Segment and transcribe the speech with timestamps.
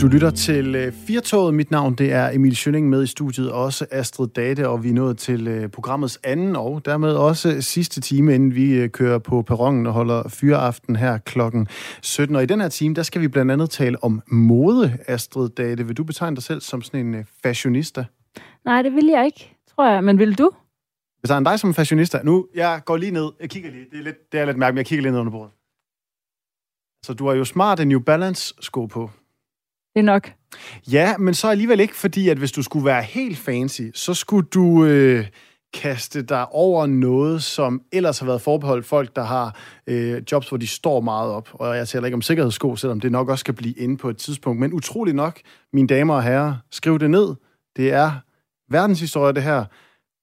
[0.00, 1.54] Du lytter til øh, Firtoget.
[1.54, 4.92] Mit navn det er Emil Schønning med i studiet, også Astrid Date, og vi er
[4.92, 9.42] nået til øh, programmets anden og dermed også sidste time, inden vi øh, kører på
[9.42, 11.68] perronen og holder fyreaften her klokken
[12.02, 12.36] 17.
[12.36, 15.86] Og i den her time, der skal vi blandt andet tale om mode, Astrid Date.
[15.86, 18.04] Vil du betegne dig selv som sådan en fashionista?
[18.64, 20.04] Nej, det vil jeg ikke, tror jeg.
[20.04, 20.50] Men vil du?
[21.22, 22.20] Betegne dig som fashionista?
[22.24, 23.30] Nu, jeg går lige ned.
[23.40, 23.84] Jeg kigger lige.
[23.90, 25.52] Det er lidt, det er lidt mærkeligt, jeg kigger lige ned under bordet.
[27.06, 29.10] Så du har jo smart New Balance sko på.
[29.94, 30.32] Det er nok.
[30.92, 34.48] Ja, men så alligevel ikke, fordi at hvis du skulle være helt fancy, så skulle
[34.54, 35.26] du øh,
[35.74, 40.56] kaste dig over noget, som ellers har været forbeholdt folk, der har øh, jobs, hvor
[40.58, 41.48] de står meget op.
[41.52, 44.16] Og jeg taler ikke om sikkerhedssko, selvom det nok også skal blive inde på et
[44.16, 44.60] tidspunkt.
[44.60, 45.40] Men utrolig nok,
[45.72, 47.34] mine damer og herrer, skriv det ned.
[47.76, 48.12] Det er
[48.70, 49.64] verdenshistorie, det her.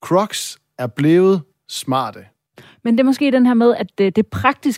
[0.03, 2.20] Crocs er blevet smarte.
[2.84, 4.25] Men det er måske den her med, at det, det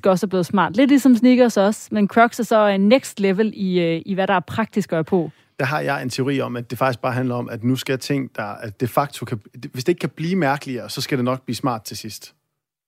[0.05, 0.75] også er blevet smart.
[0.75, 4.27] Lidt ligesom sneakers også, men Crocs er så øh, next level i, øh, i hvad
[4.27, 5.31] der er praktisk at gøre på.
[5.59, 7.99] Der har jeg en teori om, at det faktisk bare handler om, at nu skal
[7.99, 9.41] ting, der at de facto kan,
[9.71, 12.35] hvis det ikke kan blive mærkeligere, så skal det nok blive smart til sidst.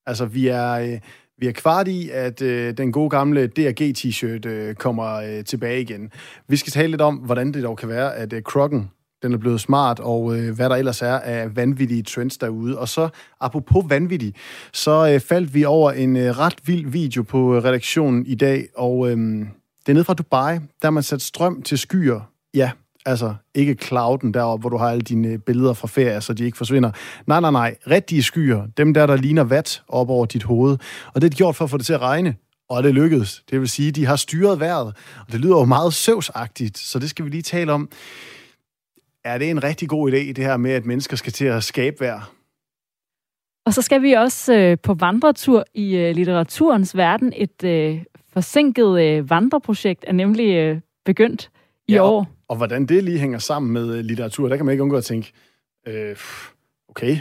[0.05, 0.99] Altså, vi er, øh,
[1.37, 6.11] vi er kvart i, at øh, den gode gamle DRG-t-shirt øh, kommer øh, tilbage igen.
[6.47, 8.91] Vi skal tale lidt om, hvordan det dog kan være, at øh, Crocken
[9.23, 12.79] den er blevet smart, og øh, hvad der ellers er af vanvittige trends derude.
[12.79, 13.09] Og så,
[13.41, 14.33] apropos vanvittige,
[14.73, 18.67] så øh, faldt vi over en øh, ret vild video på øh, redaktionen i dag,
[18.75, 19.17] og øh,
[19.85, 22.29] det er nede fra Dubai, der har man sat strøm til skyer.
[22.53, 22.71] Ja,
[23.05, 26.45] altså ikke clouden deroppe, hvor du har alle dine øh, billeder fra ferie, så de
[26.45, 26.91] ikke forsvinder.
[27.27, 27.75] Nej, nej, nej.
[27.87, 28.65] Rigtige skyer.
[28.77, 30.77] Dem der, der ligner vat op over dit hoved.
[31.13, 32.35] Og det er de gjort for at få det til at regne.
[32.69, 33.43] Og det lykkedes.
[33.51, 34.87] Det vil sige, de har styret vejret.
[35.27, 37.89] Og det lyder jo meget søvsagtigt, så det skal vi lige tale om.
[39.23, 41.95] Er det en rigtig god idé, det her med, at mennesker skal til at skabe
[41.99, 42.33] vejr?
[43.65, 47.33] Og så skal vi også øh, på vandretur i øh, litteraturens verden.
[47.35, 51.51] Et øh, forsinket øh, vandreprojekt er nemlig øh, begyndt
[51.87, 52.27] i Ja, og- år.
[52.47, 55.03] Og hvordan det lige hænger sammen med øh, litteratur, der kan man ikke undgå at
[55.03, 55.31] tænke,
[55.87, 56.15] øh,
[56.89, 57.17] okay.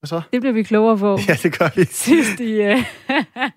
[0.00, 0.20] Hvad så?
[0.32, 1.84] Det bliver vi klogere på Ja, det gør vi.
[1.84, 2.78] sidst i, øh,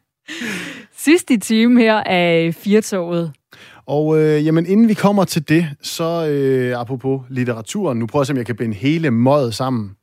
[1.06, 3.34] sidst i time her af Firtoget.
[3.88, 8.28] Og øh, jamen, inden vi kommer til det, så øh, apropos litteraturen, nu prøver jeg
[8.28, 9.96] se, om jeg kan binde hele mødet sammen.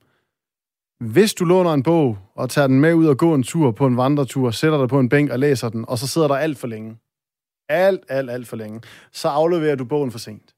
[1.00, 3.87] Hvis du låner en bog og tager den med ud og går en tur på
[3.87, 6.59] en vandretur, sætter dig på en bænk og læser den, og så sidder der alt
[6.59, 6.97] for længe,
[7.69, 8.81] alt, alt, alt for længe,
[9.12, 10.54] så afleverer du bogen for sent.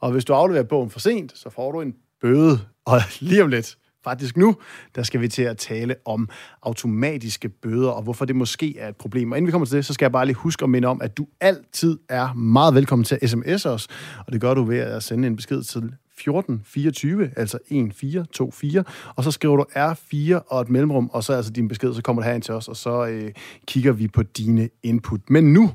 [0.00, 2.58] Og hvis du afleverer bogen for sent, så får du en bøde.
[2.86, 4.56] Og lige om lidt, faktisk nu,
[4.94, 6.28] der skal vi til at tale om
[6.62, 9.32] automatiske bøder, og hvorfor det måske er et problem.
[9.32, 11.02] Og inden vi kommer til det, så skal jeg bare lige huske at minde om,
[11.02, 13.88] at du altid er meget velkommen til at sms'e os,
[14.26, 18.84] og det gør du ved at sende en besked til 1424, altså 1424,
[19.16, 22.02] og så skriver du R4 og et mellemrum, og så er altså din besked, så
[22.02, 23.32] kommer det herind til os, og så øh,
[23.66, 25.20] kigger vi på dine input.
[25.30, 25.70] Men nu,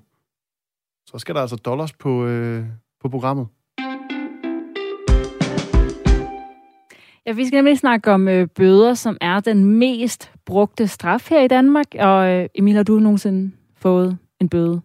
[1.06, 2.66] så skal der altså dollars på, øh,
[3.02, 3.48] på programmet.
[7.26, 11.42] Ja, vi skal nemlig snakke om øh, bøder, som er den mest brugte straf her
[11.44, 11.86] i Danmark.
[12.00, 14.82] Og øh, Emil, har du nogensinde fået en bøde?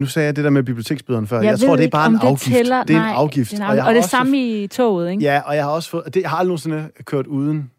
[0.00, 1.36] Nu sagde jeg det der med biblioteksbøderne før.
[1.36, 2.56] Jeg, Jeg jeg tror, det er bare en det afgift.
[2.56, 2.84] tæller.
[2.84, 3.50] Det er en Nej, afgift.
[3.50, 3.82] Det er en jeg afgift.
[3.82, 5.22] har Og det er også- samme i toget, ikke?
[5.22, 6.14] Ja, og jeg har også fået...
[6.14, 7.70] Det jeg har aldrig nogensinde kørt uden...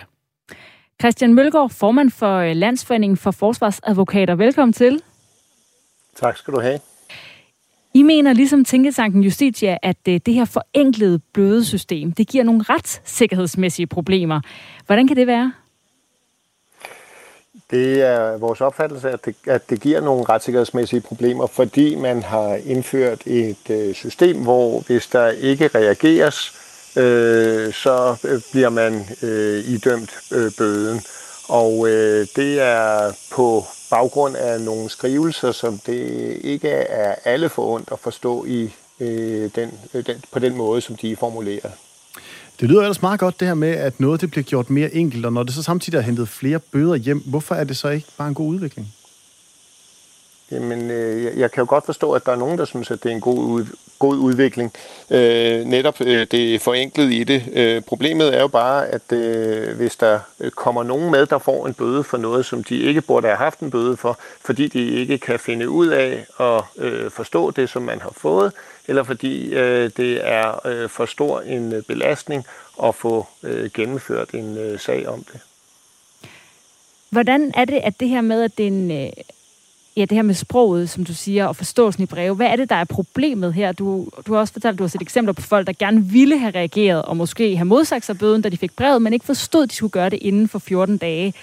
[1.02, 4.36] Christian Mølgaard, formand for øh, Landsforeningen for Forsvarsadvokater.
[4.36, 5.02] Velkommen til.
[6.16, 6.80] Tak skal du have.
[7.96, 13.88] I mener ligesom Tænketanken Justitia, at øh, det her forenklede bødesystem, det giver nogle retssikkerhedsmæssige
[13.88, 14.42] problemer.
[14.86, 15.54] Hvordan kan det være?
[17.72, 22.60] Det er vores opfattelse, at det, at det giver nogle retssikkerhedsmæssige problemer, fordi man har
[22.66, 26.52] indført et øh, system, hvor hvis der ikke reageres,
[26.98, 28.94] øh, så øh, bliver man
[29.24, 31.02] øh, idømt øh, bøden.
[31.54, 36.02] Og øh, det er på baggrund af nogle skrivelser, som det
[36.44, 40.96] ikke er alle forundt at forstå i øh, den, øh, den, på den måde, som
[40.96, 41.72] de er formuleret.
[42.60, 45.26] Det lyder ellers meget godt, det her med, at noget det bliver gjort mere enkelt,
[45.26, 48.08] og når det så samtidig har hentet flere bøder hjem, hvorfor er det så ikke
[48.18, 48.94] bare en god udvikling?
[50.54, 53.12] Jamen, øh, jeg kan jo godt forstå, at der er nogen, der synes, at det
[53.12, 53.66] er en god, ud,
[54.00, 54.74] god udvikling.
[55.10, 57.44] Øh, netop øh, det er forenklet i det.
[57.54, 61.68] Øh, problemet er jo bare, at øh, hvis der øh, kommer nogen med, der får
[61.68, 64.90] en bøde for noget, som de ikke burde have haft en bøde for, fordi de
[64.90, 68.52] ikke kan finde ud af at øh, forstå det, som man har fået,
[68.88, 72.46] eller fordi øh, det er øh, for stor en belastning
[72.84, 75.40] at få øh, gennemført en øh, sag om det.
[77.10, 79.10] Hvordan er det, at det her med, at det er en, øh,
[79.98, 82.70] ja, det her med sproget, som du siger, og forståelsen i breve, hvad er det,
[82.70, 83.72] der er problemet her?
[83.72, 86.38] Du, du har også fortalt, at du har set eksempler på folk, der gerne ville
[86.38, 89.64] have reageret, og måske have modsagt sig bøden, da de fik brevet, men ikke forstod,
[89.64, 91.34] at de skulle gøre det inden for 14 dage.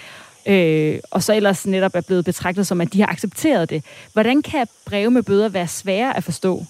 [0.47, 3.85] Øh, og så ellers netop er blevet betragtet som, at de har accepteret det.
[4.12, 6.64] Hvordan kan breve med bøder være svære at forstå?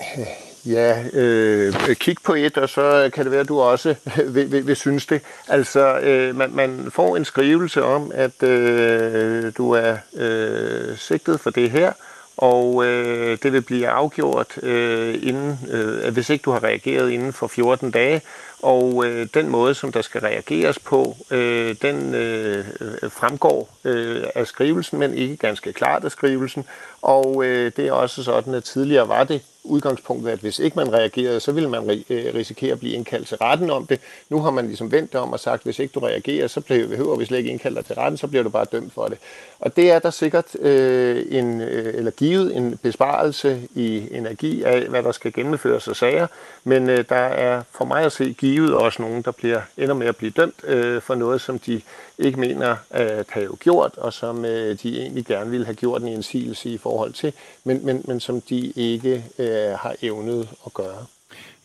[0.66, 3.94] Ja, øh, kig på et, og så kan det være, at du også
[4.34, 5.22] vil, vil, vil synes det.
[5.48, 11.50] Altså, øh, man, man får en skrivelse om, at øh, du er øh, sigtet for
[11.50, 11.92] det her,
[12.36, 17.32] og øh, det vil blive afgjort, øh, inden, øh, hvis ikke du har reageret inden
[17.32, 18.22] for 14 dage.
[18.62, 22.64] Og øh, den måde, som der skal reageres på, øh, den øh,
[23.10, 26.64] fremgår øh, af skrivelsen, men ikke ganske klart af skrivelsen.
[27.02, 30.92] Og øh, det er også sådan, at tidligere var det udgangspunktet, at hvis ikke man
[30.92, 34.00] reagerede, så ville man ri- øh, risikere at blive indkaldt til retten om det.
[34.30, 37.16] Nu har man ligesom vendt om og sagt, at hvis ikke du reagerer, så behøver
[37.16, 39.18] vi slet ikke indkalde dig til retten, så bliver du bare dømt for det.
[39.60, 44.82] Og det er der sikkert øh, en, øh, eller givet en besparelse i energi af,
[44.82, 46.26] hvad der skal gennemføres af sager,
[46.64, 50.06] men øh, der er for mig at se givet også nogen, der bliver ender med
[50.06, 51.80] at blive dømt øh, for noget, som de
[52.18, 56.08] ikke mener at have gjort, og som øh, de egentlig gerne ville have gjort en
[56.08, 57.32] indsigelse i forhold til,
[57.64, 61.06] men, men, men som de ikke øh, har evnet at gøre.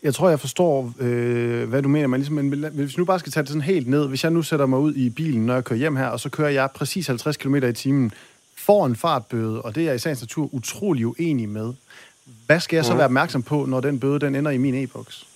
[0.02, 2.06] Jeg tror, jeg forstår, øh, hvad du mener.
[2.06, 4.08] Men, ligesom, men hvis vi nu bare skal tage det sådan helt ned.
[4.08, 6.28] Hvis jeg nu sætter mig ud i bilen, når jeg kører hjem her, og så
[6.28, 8.12] kører jeg præcis 50 km i timen,
[8.56, 11.72] får en fartbøde, og det er jeg i sagens natur utrolig uenig med.
[12.46, 15.27] Hvad skal jeg så være opmærksom på, når den bøde den ender i min e-boks?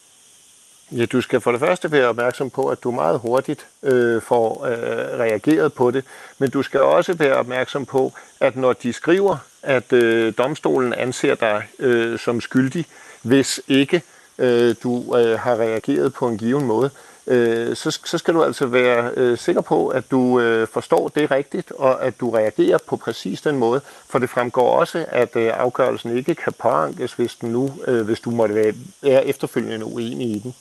[0.96, 4.66] Ja, du skal for det første være opmærksom på, at du meget hurtigt øh, får
[4.66, 6.04] øh, reageret på det,
[6.38, 11.34] men du skal også være opmærksom på, at når de skriver, at øh, domstolen anser
[11.34, 12.86] dig øh, som skyldig,
[13.22, 14.02] hvis ikke
[14.38, 16.90] øh, du øh, har reageret på en given måde,
[17.26, 21.30] øh, så, så skal du altså være øh, sikker på, at du øh, forstår det
[21.30, 23.80] rigtigt, og at du reagerer på præcis den måde.
[24.08, 28.20] For det fremgår også, at øh, afgørelsen ikke kan påankes, hvis, den nu, øh, hvis
[28.20, 28.72] du måtte være
[29.02, 30.54] er efterfølgende uenig i den.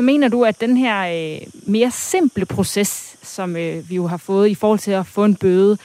[0.00, 4.16] Så mener du, at den her øh, mere simple proces, som øh, vi jo har
[4.16, 5.78] fået i forhold til at få en bøde,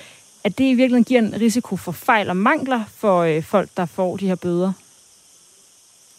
[0.43, 3.85] at det i virkeligheden giver en risiko for fejl og mangler for øh, folk, der
[3.85, 4.73] får de her bøder?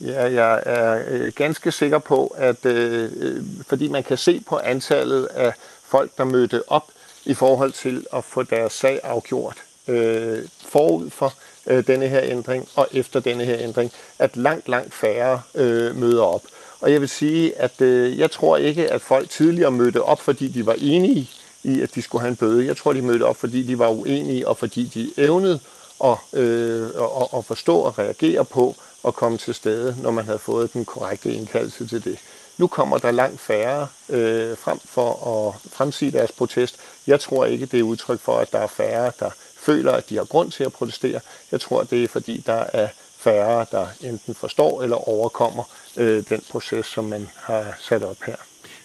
[0.00, 4.59] Ja, jeg er øh, ganske sikker på, at øh, øh fordi man kan se på
[4.59, 5.53] antallet af
[5.85, 6.91] folk, der mødte op
[7.25, 9.57] i forhold til at få deres sag afgjort
[9.88, 10.38] øh,
[10.69, 11.35] forud for
[11.67, 16.23] øh, denne her ændring og efter denne her ændring, at langt, langt færre øh, møder
[16.23, 16.43] op.
[16.80, 20.49] Og jeg vil sige, at øh, jeg tror ikke, at folk tidligere mødte op, fordi
[20.49, 21.30] de var enige
[21.64, 22.66] i, at de skulle have en bøde.
[22.66, 25.61] Jeg tror, de mødte op, fordi de var uenige, og fordi de evnede
[26.04, 30.38] at, øh, at, at forstå og reagere på og komme til stede, når man havde
[30.38, 32.18] fået den korrekte indkaldelse til det.
[32.59, 36.76] Nu kommer der langt færre øh, frem for at fremsige deres protest.
[37.06, 40.16] Jeg tror ikke, det er udtryk for, at der er færre, der føler, at de
[40.16, 41.21] har grund til at protestere.
[41.52, 42.88] Jeg tror, det er fordi, der er
[43.26, 45.64] færre, der enten forstår eller overkommer
[45.97, 48.37] øh, den proces, som man har sat op her.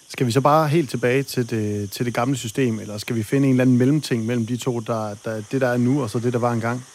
[0.08, 3.22] Skal vi så bare helt tilbage til det, til det gamle system, eller skal vi
[3.22, 6.10] finde en eller anden mellemting mellem de to, der, der, det der er nu, og
[6.10, 6.86] så det, der var engang?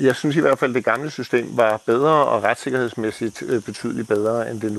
[0.00, 4.08] Jeg synes i hvert fald, at det gamle system var bedre og retssikkerhedsmæssigt øh, betydeligt
[4.08, 4.72] bedre end det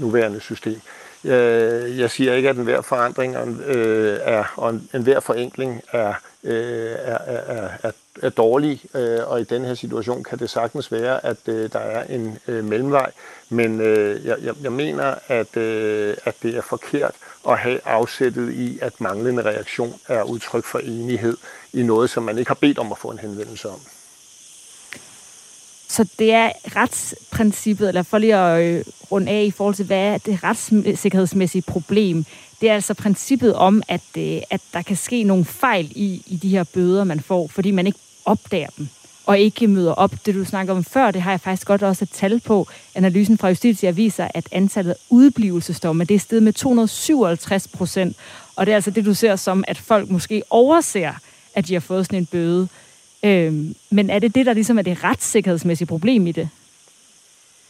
[0.00, 0.80] nuværende system.
[1.24, 6.14] Øh, Jeg siger ikke, at enhver forandring øh, er, og enhver forenkling er,
[6.44, 7.90] øh, er, er, er,
[8.22, 11.78] er dårlig, øh, og i den her situation kan det sagtens være, at øh, der
[11.78, 13.10] er en øh, mellemvej.
[13.48, 13.80] Men
[14.24, 15.56] jeg, jeg mener, at,
[16.24, 17.14] at det er forkert
[17.48, 21.36] at have afsættet i, at manglende reaktion er udtryk for enighed
[21.72, 23.80] i noget, som man ikke har bedt om at få en henvendelse om.
[25.94, 29.98] Så det er retsprincippet, eller for lige at øh, runde af i forhold til, hvad
[29.98, 32.24] er det retssikkerhedsmæssige problem,
[32.60, 36.36] det er altså princippet om, at, øh, at der kan ske nogle fejl i, i
[36.36, 38.88] de her bøder, man får, fordi man ikke opdager dem
[39.26, 40.12] og ikke møder op.
[40.26, 42.68] Det, du snakker om før, det har jeg faktisk godt også et tal på.
[42.94, 48.16] Analysen fra Justitia viser, at antallet af udblivelsesdomme, det er steget med 257 procent.
[48.56, 51.12] Og det er altså det, du ser som, at folk måske overser,
[51.54, 52.68] at de har fået sådan en bøde.
[53.24, 56.48] Øhm, men er det det, der ligesom er det retssikkerhedsmæssige problem i det?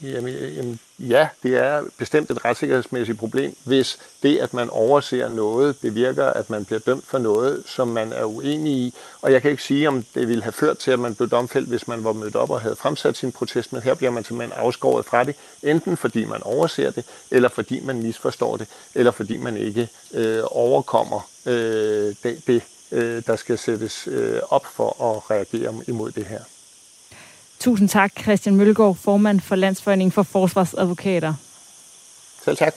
[0.02, 5.28] Jamen, øh, jamen, ja, det er bestemt et retssikkerhedsmæssigt problem, hvis det, at man overser
[5.28, 8.94] noget, bevirker, at man bliver dømt for noget, som man er uenig i.
[9.22, 11.68] Og jeg kan ikke sige, om det ville have ført til, at man blev domfældt,
[11.68, 14.58] hvis man var mødt op og havde fremsat sin protest, men her bliver man simpelthen
[14.58, 19.36] afskåret fra det, enten fordi man overser det, eller fordi man misforstår det, eller fordi
[19.36, 25.30] man ikke øh, overkommer øh, det, det øh, der skal sættes øh, op for at
[25.30, 26.40] reagere imod det her.
[27.60, 31.34] Tusind tak, Christian Mølgaard, formand for Landsforeningen for Forsvarsadvokater.
[32.44, 32.74] Selv tak.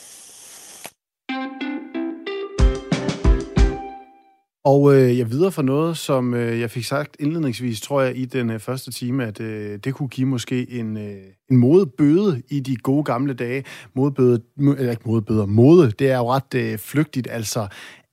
[4.67, 8.25] Og øh, jeg videre for noget, som øh, jeg fik sagt indledningsvis, tror jeg, i
[8.25, 11.17] den øh, første time, at øh, det kunne give måske en, øh,
[11.51, 13.63] en modebøde i de gode gamle dage.
[13.93, 17.67] Modebøde, eller ikke modebøder, mode, det er jo ret øh, flygtigt, altså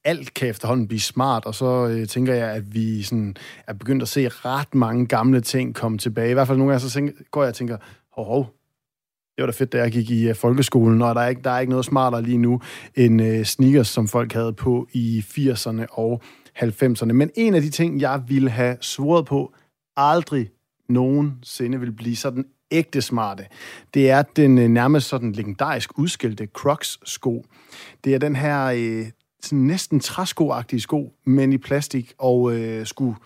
[0.05, 4.03] alt kan efterhånden blive smart, og så øh, tænker jeg, at vi sådan er begyndt
[4.03, 6.31] at se ret mange gamle ting komme tilbage.
[6.31, 7.77] I hvert fald nogle gange, så tænker, går jeg og tænker,
[8.13, 8.55] hov, hov,
[9.37, 11.51] det var da fedt, da jeg gik i uh, folkeskolen, og der er, ikke, der
[11.51, 12.61] er ikke noget smartere lige nu
[12.95, 16.23] end uh, sneakers, som folk havde på i 80'erne og
[16.59, 17.13] 90'erne.
[17.13, 19.55] Men en af de ting, jeg ville have svoret på,
[19.97, 20.51] aldrig
[20.89, 23.47] nogensinde vil blive sådan ægte smarte,
[23.95, 27.45] det er den uh, nærmest sådan legendarisk udskilte Crocs-sko.
[28.05, 29.09] Det er den her uh,
[29.45, 33.17] sådan næsten træskoagtige sko, men i plastik, og øh, skulle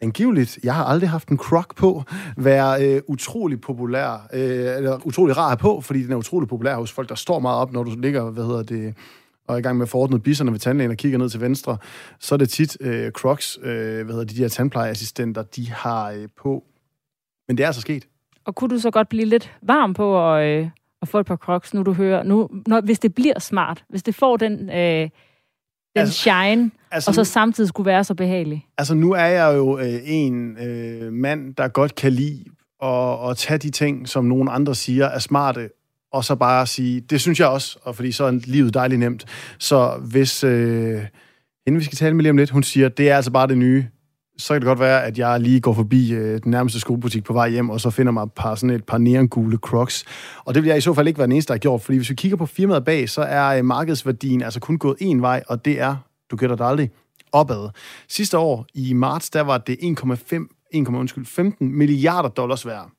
[0.00, 2.02] angiveligt, jeg har aldrig haft en croc på,
[2.36, 6.92] være øh, utrolig populær, øh, eller utrolig rar på, fordi den er utrolig populær hos
[6.92, 8.94] folk, der står meget op, når du ligger, hvad hedder det,
[9.48, 11.78] og er i gang med at forordne bisserne ved tandlægen og kigger ned til venstre,
[12.20, 16.10] så er det tit øh, Crocs, øh, hvad hedder de, de her tandplejeassistenter, de har
[16.10, 16.64] øh, på.
[17.48, 18.06] Men det er altså sket.
[18.44, 20.68] Og kunne du så godt blive lidt varm på at, øh,
[21.02, 24.02] at få et par Crocs, nu du hører, nu, når, hvis det bliver smart, hvis
[24.02, 24.70] det får den...
[24.70, 25.10] Øh, den
[26.00, 28.66] altså, shine, altså, og så samtidig skulle være så behagelig?
[28.78, 32.44] Altså, nu er jeg jo øh, en øh, mand, der godt kan lide
[32.82, 35.68] at, at tage de ting, som nogle andre siger er smarte,
[36.12, 39.24] og så bare sige, det synes jeg også, og fordi så er livet dejligt nemt.
[39.58, 41.02] Så hvis, øh,
[41.66, 43.58] inden vi skal tale med lige om lidt, hun siger, det er altså bare det
[43.58, 43.84] nye,
[44.38, 47.32] så kan det godt være, at jeg lige går forbi øh, den nærmeste skobutik på
[47.32, 50.04] vej hjem, og så finder mig et par, sådan et par neongule crocs.
[50.44, 51.98] Og det vil jeg i så fald ikke være den eneste, der har gjort, fordi
[51.98, 55.42] hvis vi kigger på firmaet bag, så er øh, markedsværdien altså kun gået en vej,
[55.48, 55.96] og det er,
[56.30, 56.90] du gætter det aldrig,
[57.32, 57.68] opad.
[58.08, 62.90] Sidste år, i marts, der var det 1,5 15 milliarder dollars værd.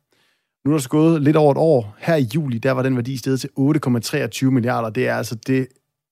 [0.66, 1.96] Nu er der så gået lidt over et år.
[2.00, 4.90] Her i juli, der var den værdi steget til 8,23 milliarder.
[4.90, 5.68] Det er altså det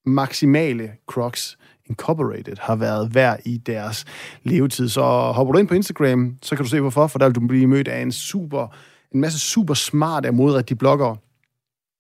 [0.06, 1.58] maksimale Crocs
[1.90, 4.06] Incorporated har været værd i deres
[4.44, 4.90] levetid.
[4.90, 5.02] Så
[5.36, 7.68] hopper du ind på Instagram, så kan du se hvorfor, for der vil du blive
[7.68, 8.68] mødt af en super,
[9.14, 11.16] en masse super smarte og modrigtige bloggere,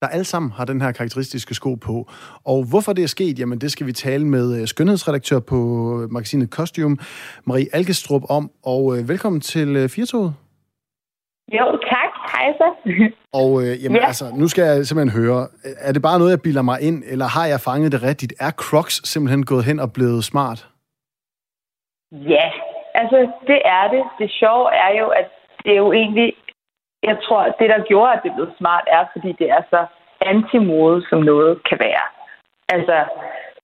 [0.01, 2.09] der alle sammen har den her karakteristiske sko på.
[2.43, 5.57] Og hvorfor det er sket, jamen det skal vi tale med øh, skønhedsredaktør på
[6.01, 6.97] øh, magasinet Costume,
[7.45, 8.51] Marie Algestrup, om.
[8.63, 10.33] Og øh, velkommen til Firtoget.
[11.51, 11.65] Jo,
[12.61, 12.67] så.
[13.41, 14.07] Og øh, jamen, ja.
[14.11, 15.41] altså, nu skal jeg simpelthen høre,
[15.87, 18.33] er det bare noget, jeg bilder mig ind, eller har jeg fanget det rigtigt?
[18.39, 20.59] Er Crocs simpelthen gået hen og blevet smart?
[22.11, 22.47] Ja,
[23.01, 23.17] altså
[23.49, 24.03] det er det.
[24.19, 25.27] Det sjove er jo, at
[25.63, 26.33] det er jo egentlig,
[27.03, 29.85] jeg tror, det der gjorde, at det blev smart, er, fordi det er så
[30.21, 32.05] antimode, som noget kan være.
[32.75, 32.95] Altså,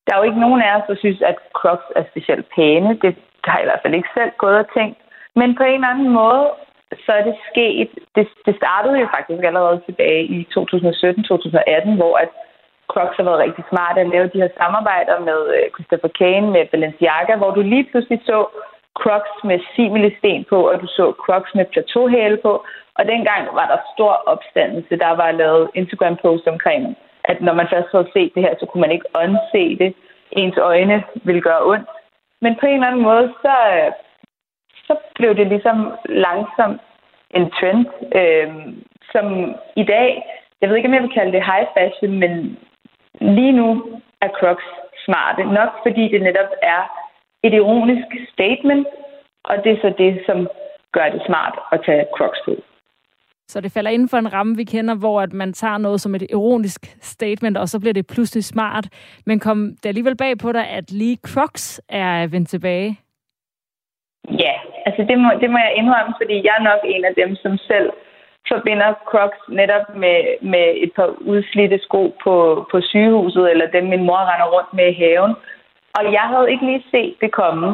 [0.06, 2.90] der er jo ikke nogen af os, der synes, at Crocs er specielt pæne.
[3.04, 4.98] Det har jeg i hvert fald ikke selv gået og tænkt.
[5.36, 6.46] Men på en eller anden måde,
[7.06, 7.90] så er det sket.
[8.16, 12.30] Det, det startede jo faktisk allerede tilbage i 2017-2018, hvor at
[12.92, 16.64] Crocs har været rigtig smart at lave de her samarbejder med øh, Christopher Kane, med
[16.72, 18.38] Balenciaga, hvor du lige pludselig så
[19.02, 22.54] Crocs med similisten på, og du så Crocs med plateauhæle på.
[22.98, 25.00] Og dengang var der stor opstandelse.
[25.06, 28.82] Der var lavet Instagram-post omkring, at når man først havde set det her, så kunne
[28.82, 29.94] man ikke unse det.
[30.32, 31.90] Ens øjne ville gøre ondt.
[32.42, 33.92] Men på en eller anden måde, så øh,
[34.92, 35.78] så blev det ligesom
[36.26, 36.82] langsomt
[37.38, 37.86] en trend,
[38.20, 38.48] øh,
[39.14, 39.26] som
[39.82, 40.10] i dag,
[40.62, 42.32] jeg ved ikke, om jeg vil kalde det high fashion, men
[43.38, 43.68] lige nu
[44.22, 44.68] er Crocs
[45.06, 45.44] smarte.
[45.44, 46.82] Nok fordi det netop er
[47.44, 48.88] et ironisk statement,
[49.44, 50.38] og det er så det, som
[50.96, 52.56] gør det smart at tage Crocs på.
[53.48, 56.16] Så det falder inden for en ramme, vi kender, hvor at man tager noget som
[56.16, 58.88] et ironisk statement, og så bliver det pludselig smart.
[59.26, 63.00] Men kom det alligevel bag på dig, at lige Crocs er vendt tilbage?
[64.30, 64.54] Ja,
[64.86, 67.58] altså det må, det må jeg indrømme, fordi jeg er nok en af dem, som
[67.58, 67.90] selv
[68.52, 72.36] forbinder Crocs netop med, med et par udslidte sko på,
[72.72, 75.34] på sygehuset, eller dem min mor render rundt med i haven.
[75.98, 77.68] Og jeg havde ikke lige set det komme.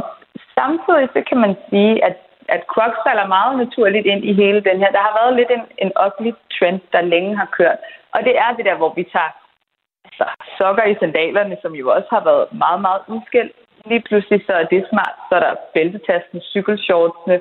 [0.59, 2.15] Samtidig så kan man sige, at,
[2.55, 4.91] at Crocs falder meget naturligt ind i hele den her.
[4.91, 7.79] Der har været lidt en, en ugly trend, der længe har kørt.
[8.13, 9.31] Og det er det der, hvor vi tager
[10.05, 10.25] altså,
[10.57, 13.55] sokker i sandalerne, som jo også har været meget, meget udskilt.
[13.89, 15.15] Lige pludselig så er det smart.
[15.27, 17.37] Så er der bæltetasten, cykelshortsene,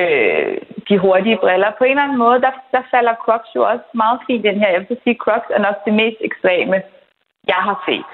[0.00, 0.56] øh,
[0.88, 1.70] de hurtige briller.
[1.78, 4.70] På en eller anden måde, der, der falder Crocs jo også meget fint ind her.
[4.70, 6.76] Jeg vil sige, Crocs er nok det mest ekstreme,
[7.52, 8.10] jeg har set.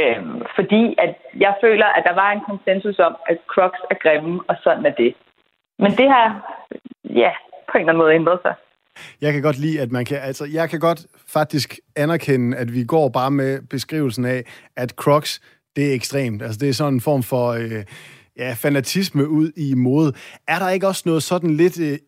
[0.00, 0.22] Øh,
[0.56, 1.12] fordi at
[1.44, 4.94] jeg føler, at der var en konsensus om, at Crocs er grimme, og sådan er
[5.02, 5.12] det.
[5.78, 6.28] Men det har,
[7.22, 7.32] ja,
[7.68, 8.54] på en eller anden måde ændret sig.
[9.20, 12.84] Jeg kan godt lide, at man kan, altså jeg kan godt faktisk anerkende, at vi
[12.84, 14.42] går bare med beskrivelsen af,
[14.76, 15.40] at Crocs,
[15.76, 16.42] det er ekstremt.
[16.42, 17.84] Altså det er sådan en form for øh,
[18.36, 20.12] ja, fanatisme ud i mode.
[20.48, 21.80] Er der ikke også noget sådan lidt...
[21.80, 21.98] Øh,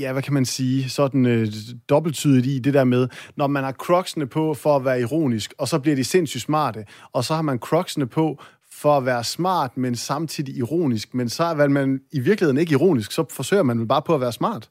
[0.00, 1.46] ja, hvad kan man sige, sådan øh,
[1.88, 5.68] dobbelttydigt i det der med, når man har crocsene på for at være ironisk, og
[5.68, 9.76] så bliver de sindssygt smarte, og så har man crocsene på for at være smart,
[9.76, 13.88] men samtidig ironisk, men så er man i virkeligheden ikke ironisk, så forsøger man vel
[13.88, 14.70] bare på at være smart.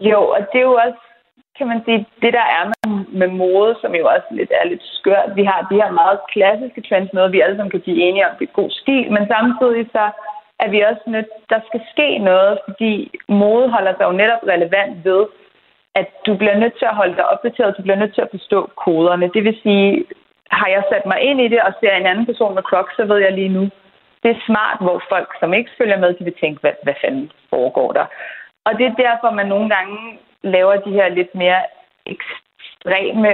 [0.00, 1.11] Jo, og det er jo også,
[1.58, 4.84] kan man sige, det der er med, med mode, som jo også lidt er lidt
[4.98, 5.30] skørt.
[5.36, 8.36] Vi har de her meget klassiske trends, noget vi alle sammen kan blive enige om,
[8.38, 10.04] det er god stil, men samtidig så
[10.64, 12.92] er vi også nødt, der skal ske noget, fordi
[13.28, 15.22] mode holder sig jo netop relevant ved,
[15.94, 18.70] at du bliver nødt til at holde dig opdateret, du bliver nødt til at forstå
[18.84, 19.30] koderne.
[19.34, 20.04] Det vil sige,
[20.50, 23.04] har jeg sat mig ind i det og ser en anden person med Crocs, så
[23.04, 23.64] ved jeg lige nu,
[24.22, 27.32] det er smart, hvor folk, som ikke følger med, de vil tænke, hvad, hvad fanden
[27.50, 28.06] foregår der?
[28.66, 31.62] Og det er derfor, man nogle gange laver de her lidt mere
[32.06, 33.28] ekstreme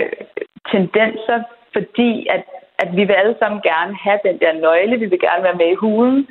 [0.73, 2.45] tendenser, fordi at,
[2.79, 5.69] at vi vil alle sammen gerne have den der nøgle, vi vil gerne være med
[5.73, 6.29] i hulen,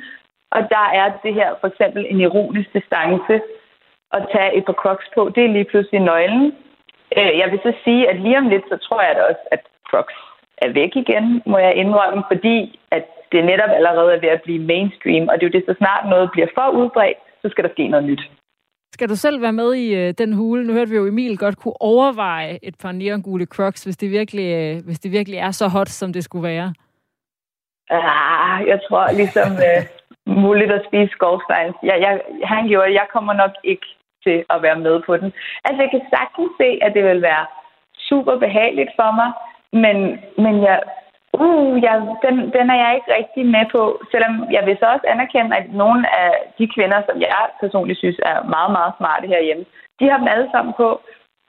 [0.50, 3.40] og der er det her for eksempel en ironisk distance
[4.12, 5.32] at tage et par crocs på.
[5.34, 6.56] Det er lige pludselig nøglen.
[7.16, 9.60] Øh, jeg vil så sige, at lige om lidt, så tror jeg da også, at
[9.90, 10.14] crocs
[10.58, 14.66] er væk igen, må jeg indrømme, fordi at det netop allerede er ved at blive
[14.66, 17.70] mainstream, og det er jo det, så snart noget bliver for udbredt, så skal der
[17.70, 18.22] ske noget nyt.
[18.94, 20.66] Skal du selv være med i øh, den hule?
[20.66, 24.48] Nu hørte vi jo Emil godt kunne overveje et par neongule crocs, hvis det, virkelig,
[24.54, 26.74] øh, hvis det virkelig er så hot, som det skulle være.
[27.90, 29.82] Ah, jeg tror ligesom øh,
[30.26, 31.76] muligt at spise skovsteins.
[31.82, 33.86] Jeg, jeg, han gjorde, jeg kommer nok ikke
[34.24, 35.32] til at være med på den.
[35.64, 37.46] Altså, jeg kan sagtens se, at det vil være
[38.08, 39.30] super behageligt for mig,
[39.82, 39.96] men,
[40.44, 40.78] men jeg,
[41.32, 43.82] uh, jeg, den, den er jeg ikke rigtig med på.
[44.10, 48.18] Selvom jeg vil så også anerkende, at nogle af de kvinder, som jeg personligt synes
[48.30, 49.64] er meget, meget smarte herhjemme,
[50.00, 50.88] de har dem alle sammen på.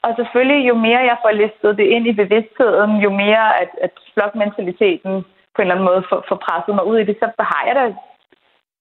[0.06, 3.92] Og selvfølgelig, jo mere jeg får listet det ind i bevidstheden, jo mere at, at
[4.14, 5.14] flokmentaliteten
[5.54, 7.76] på en eller anden måde får, får presset mig ud i det, så har jeg
[7.76, 7.84] da...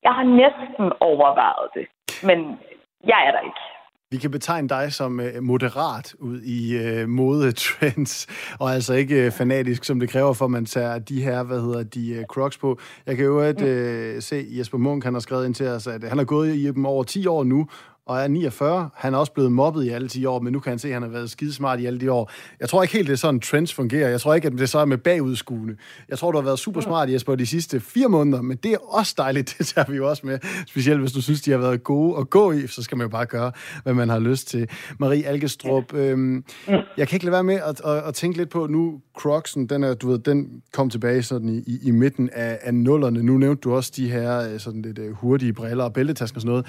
[0.03, 1.87] Jeg har næsten overvejet det,
[2.29, 2.61] men
[3.05, 3.61] jeg er der ikke.
[4.11, 8.27] Vi kan betegne dig som øh, moderat ud i øh, modetrends,
[8.61, 11.61] og altså ikke øh, fanatisk, som det kræver for, at man tager de her, hvad
[11.61, 12.79] hedder de, øh, crocs på.
[13.07, 16.05] Jeg kan jo at, øh, se, Jesper Munk, han har skrevet ind til os, at
[16.05, 17.69] han har gået i dem over 10 år nu,
[18.09, 18.91] og er 49.
[18.95, 20.95] Han er også blevet mobbet i alle 10 år, men nu kan han se, at
[20.95, 22.31] han har været skidesmart i alle de år.
[22.61, 24.09] Jeg tror ikke helt, det er sådan, trends fungerer.
[24.09, 25.77] Jeg tror ikke, at det så er med bagudskuende.
[26.09, 28.79] Jeg tror, du har været super smart, Jesper, de sidste fire måneder, men det er
[28.79, 29.55] også dejligt.
[29.59, 30.39] Det tager vi jo også med.
[30.67, 33.09] Specielt hvis du synes, de har været gode at gå i, så skal man jo
[33.09, 34.69] bare gøre, hvad man har lyst til.
[34.99, 38.67] Marie Algestrup, øhm, jeg kan ikke lade være med at, at, at tænke lidt på,
[38.67, 42.59] nu Crocsen, den, er, du ved, den kom tilbage sådan i, i, i midten af,
[42.63, 43.23] af nullerne.
[43.23, 46.41] Nu nævnte du også de her øh, sådan lidt øh, hurtige briller og bæltetasker og
[46.41, 46.67] sådan noget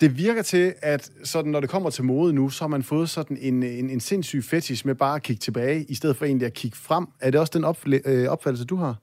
[0.00, 1.02] det virker til, at
[1.32, 4.00] sådan, når det kommer til mode nu, så har man fået sådan en, en, en
[4.00, 7.04] sindssyg fetish med bare at kigge tilbage, i stedet for egentlig at kigge frem.
[7.24, 7.64] Er det også den
[8.10, 8.94] øh, opfattelse, du har?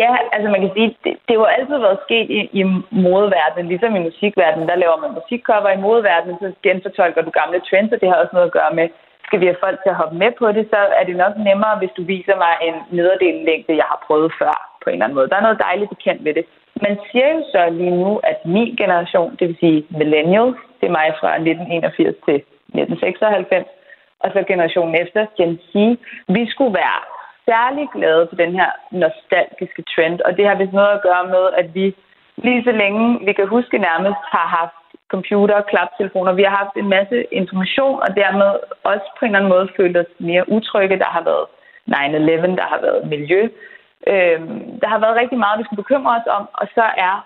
[0.00, 2.62] Ja, altså man kan sige, det, det har jo altid været sket i, i
[3.06, 7.92] modeverdenen, ligesom i musikverdenen, der laver man musikcover i modeverdenen, så genfortolker du gamle trends,
[7.94, 8.86] og det har også noget at gøre med,
[9.26, 11.74] skal vi have folk til at hoppe med på det, så er det nok nemmere,
[11.80, 15.18] hvis du viser mig en nederdelen længde, jeg har prøvet før på en eller anden
[15.18, 15.30] måde.
[15.30, 16.44] Der er noget dejligt bekendt ved det.
[16.82, 20.98] Man siger jo så lige nu, at min generation, det vil sige millennials, det er
[21.00, 23.66] mig fra 1981 til 1996,
[24.20, 25.72] og så generationen efter, Gen Z,
[26.28, 27.00] vi skulle være
[27.48, 31.44] særlig glade for den her nostalgiske trend, og det har vist noget at gøre med,
[31.60, 31.94] at vi
[32.36, 36.32] lige så længe vi kan huske nærmest har haft computer og klaptelefoner.
[36.32, 38.50] Vi har haft en masse information, og dermed
[38.92, 40.98] også på en eller anden måde følt os mere utrygge.
[40.98, 41.46] Der har været
[41.90, 43.48] 9-11, der har været miljø,
[44.12, 44.40] Øh,
[44.80, 47.16] der har været rigtig meget, vi skulle bekymre os om, og så er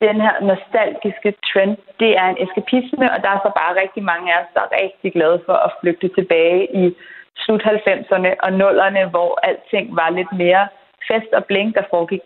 [0.00, 4.26] den her nostalgiske trend, det er en eskapisme, og der er så bare rigtig mange
[4.34, 6.96] af os, der er rigtig glade for at flygte tilbage i
[7.36, 10.68] slut 90'erne og 0'erne, hvor alting var lidt mere
[11.08, 12.20] fest og blink, der foregik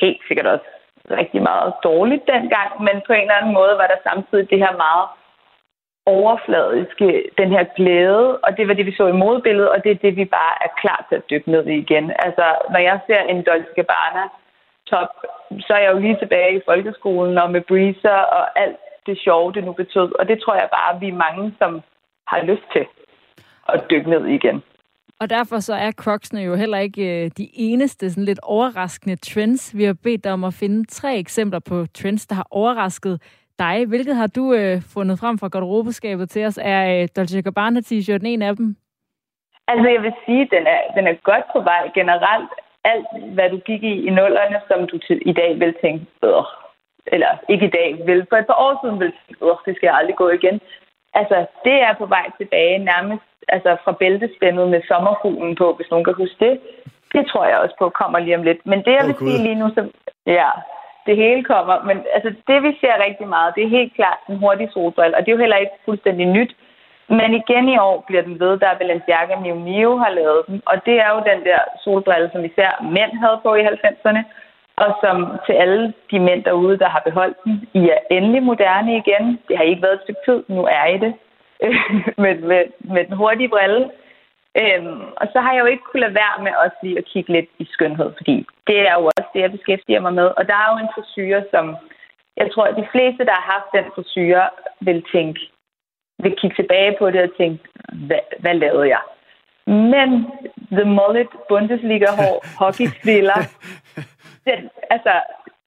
[0.00, 0.68] helt sikkert også
[1.10, 4.72] rigtig meget dårligt dengang, men på en eller anden måde var der samtidig det her
[4.86, 5.06] meget
[6.06, 10.02] overfladiske, den her glæde, og det var det, vi så i modbilledet, og det er
[10.04, 12.12] det, vi bare er klar til at dykke ned i igen.
[12.18, 14.24] Altså, når jeg ser en Dolce Gabbana
[14.90, 15.10] top,
[15.66, 19.52] så er jeg jo lige tilbage i folkeskolen og med breezer og alt det sjove,
[19.52, 20.18] det nu betød.
[20.18, 21.80] Og det tror jeg bare, vi er mange, som
[22.26, 22.86] har lyst til
[23.68, 24.62] at dykke ned igen.
[25.20, 29.76] Og derfor så er Crocs'ene jo heller ikke øh, de eneste sådan lidt overraskende trends.
[29.76, 33.22] Vi har bedt dig om at finde tre eksempler på trends, der har overrasket
[33.58, 33.86] dig.
[33.86, 36.58] Hvilket har du øh, fundet frem fra garderobeskabet til os?
[36.62, 38.76] Er øh, Dolce Gabbana t-shirten en af dem?
[39.68, 42.50] Altså, jeg vil sige, at den er, den er godt på vej generelt.
[42.84, 46.44] Alt, hvad du gik i i nullerne, som du til, i dag vil tænke, øh,
[47.06, 49.86] eller ikke i dag, vil for et par år siden vil tænke, øh, det skal
[49.86, 50.60] jeg aldrig gå igen.
[51.14, 56.04] Altså, det er på vej tilbage nærmest altså fra bæltespændet med sommerfuglen på, hvis nogen
[56.04, 56.60] kan huske det.
[57.14, 58.66] Det tror jeg også på kommer lige om lidt.
[58.66, 59.82] Men det, jeg vil oh, sige lige nu, så,
[60.26, 60.50] ja,
[61.06, 61.76] det hele kommer.
[61.88, 65.20] Men altså, det, vi ser rigtig meget, det er helt klart den hurtige solbrille, og
[65.20, 66.52] det er jo heller ikke fuldstændig nyt.
[67.08, 70.62] Men igen i år bliver den ved, der Balenciaga Miu Miu har lavet den.
[70.66, 74.22] Og det er jo den der solbrille, som især mænd havde på i 90'erne.
[74.76, 78.96] Og som til alle de mænd derude, der har beholdt den, I er endelig moderne
[78.96, 79.38] igen.
[79.48, 81.14] Det har ikke været et stykke tid, nu er I det.
[82.22, 83.90] med, med, med den hurtige brille.
[84.60, 87.32] Øhm, og så har jeg jo ikke kunnet lade være med også lige at kigge
[87.32, 90.28] lidt i skønhed, fordi det er jo også det, jeg beskæftiger mig med.
[90.38, 91.76] Og der er jo en frisyr, som
[92.36, 94.40] jeg tror, at de fleste, der har haft den frisyr,
[94.80, 95.40] vil tænke,
[96.22, 97.64] vil kigge tilbage på det og tænke,
[98.08, 99.02] hvad, hvad lavede jeg?
[99.66, 100.08] Men
[100.76, 103.38] The Mullet Bundesliga-hår, hockeyspiller,
[104.46, 104.58] den,
[104.90, 105.12] altså,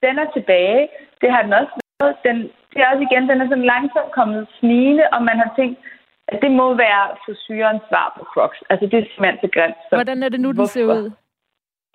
[0.03, 0.87] den er tilbage.
[1.21, 2.15] Det har den også været.
[2.23, 2.37] Den,
[2.71, 5.79] det er også igen, den er sådan langsomt kommet snigende, og man har tænkt,
[6.31, 8.59] det må være frisyrens svar på Crocs.
[8.69, 9.79] Altså, det er simpelthen så grimt.
[9.89, 11.11] Så Hvordan er det nu, den ser ud?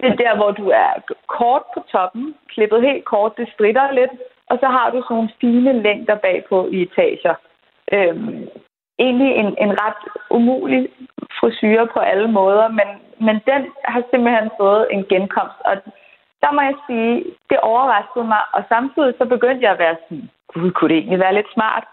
[0.01, 0.93] Det er der, hvor du er
[1.27, 4.11] kort på toppen, klippet helt kort, det stritter lidt,
[4.51, 7.35] og så har du sådan nogle fine længder bagpå i etager.
[7.93, 8.49] Øhm,
[8.99, 10.89] egentlig en, en ret umulig
[11.41, 12.89] frisyr på alle måder, men,
[13.27, 15.75] men den har simpelthen fået en genkomst, og
[16.43, 17.15] der må jeg sige,
[17.51, 21.19] det overraskede mig, og samtidig så begyndte jeg at være sådan, gud, kunne det egentlig
[21.19, 21.85] være lidt smart?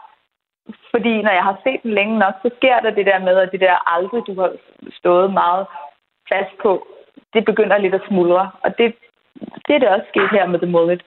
[0.91, 3.51] Fordi når jeg har set den længe nok, så sker der det der med, at
[3.51, 4.51] det der aldrig, du har
[4.91, 5.65] stået meget
[6.29, 6.87] fast på,
[7.33, 8.51] det begynder lidt at smuldre.
[8.63, 8.95] Og det,
[9.67, 11.03] det er det også sket her med The Mullet.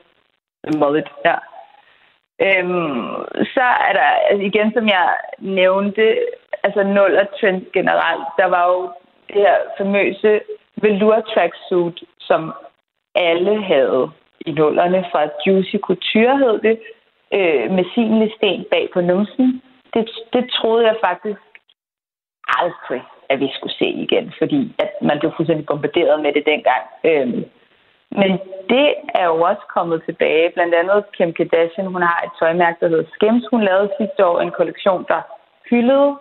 [0.66, 1.37] The Mullet, ja.
[2.46, 6.18] Øhm, så er der, altså igen som jeg nævnte,
[6.64, 6.81] altså
[7.20, 8.27] og trends generelt.
[8.38, 8.92] Der var jo
[9.29, 10.40] det her famøse
[10.77, 12.53] velour tracksuit, som
[13.14, 14.11] alle havde
[14.46, 16.81] i nullerne fra Juicy Couture hed det,
[17.37, 19.62] øh, med sin sten bag på numsen.
[19.95, 21.40] Det, det troede jeg faktisk
[22.49, 26.85] aldrig, at vi skulle se igen, fordi at man blev fuldstændig bombarderet med det dengang.
[27.05, 27.45] Øhm,
[28.21, 28.31] men
[28.73, 30.51] det er jo også kommet tilbage.
[30.55, 33.45] Blandt andet Kim Kardashian, hun har et tøjmærke, der hedder Skims.
[33.51, 35.21] Hun lavede sidste år en kollektion, der
[35.71, 36.16] hyldede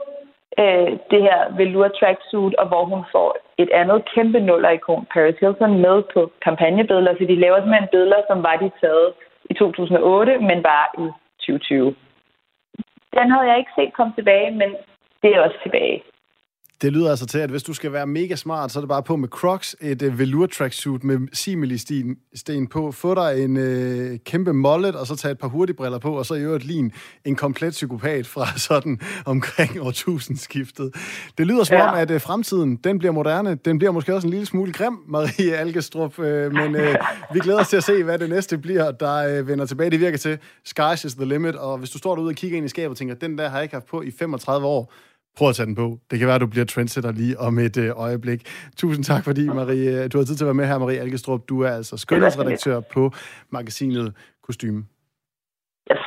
[0.61, 5.81] øh, det her velour tracksuit, og hvor hun får et andet kæmpe nuller-ikon, Paris Hilton,
[5.85, 7.13] med på kampagnebilleder.
[7.17, 9.09] Så de laver simpelthen billeder, som var de taget
[9.49, 11.05] i 2008, men var i
[11.39, 11.95] 2020.
[13.13, 14.75] Den havde jeg ikke set komme tilbage, men
[15.21, 16.03] det er også tilbage.
[16.81, 19.03] Det lyder altså til, at hvis du skal være mega smart, så er det bare
[19.03, 24.53] på med Crocs, et uh, velour tracksuit med simili-sten på, få dig en uh, kæmpe
[24.53, 26.91] mollet, og så tage et par hurtigbriller på, og så i øvrigt lige
[27.25, 30.95] en komplet psykopat fra sådan omkring årtusindskiftet.
[31.37, 31.91] Det lyder som ja.
[31.91, 33.55] om, at uh, fremtiden, den bliver moderne.
[33.55, 36.81] Den bliver måske også en lille smule grim, Marie Algestrup, uh, men uh,
[37.33, 39.89] vi glæder os til at se, hvad det næste bliver, der uh, vender tilbage.
[39.89, 42.65] Det virker til, skies is the limit, og hvis du står derude og kigger ind
[42.65, 44.93] i skabet og tænker, den der har jeg ikke haft på i 35 år,
[45.39, 45.99] Prøv at tage den på.
[46.11, 48.47] Det kan være, at du bliver trendsetter lige om et øh, øjeblik.
[48.77, 51.49] Tusind tak, fordi Marie, du har tid til at være med her, Marie Algestrup.
[51.49, 53.13] Du er altså skønhedsredaktør på
[53.49, 54.85] magasinet Kostyme.
[55.91, 55.99] Yes.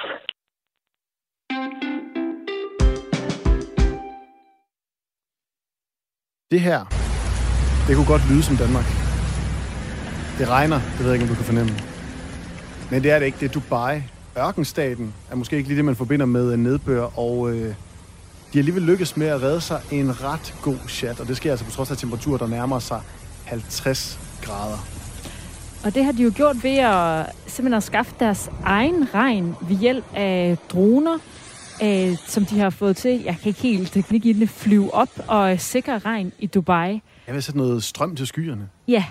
[6.50, 6.80] Det her,
[7.88, 8.84] det kunne godt lyde som Danmark.
[10.38, 11.72] Det regner, det ved jeg ikke, om du kan fornemme.
[12.90, 14.02] Men det er det ikke, det er Dubai.
[14.38, 17.74] Ørkenstaten er måske ikke lige det, man forbinder med nedbør og øh,
[18.52, 21.64] de alligevel lykkes med at redde sig en ret god chat, og det sker altså
[21.64, 23.00] på trods af temperaturer, der nærmer sig
[23.44, 24.78] 50 grader.
[25.84, 29.76] Og det har de jo gjort ved at simpelthen at skaffe deres egen regn ved
[29.76, 31.18] hjælp af droner,
[31.82, 35.10] øh, som de har fået til, jeg kan ikke helt teknik i den, flyve op
[35.28, 37.02] og sikre regn i Dubai.
[37.26, 38.68] Jeg vil sætte noget strøm til skyerne.
[38.88, 39.04] Ja.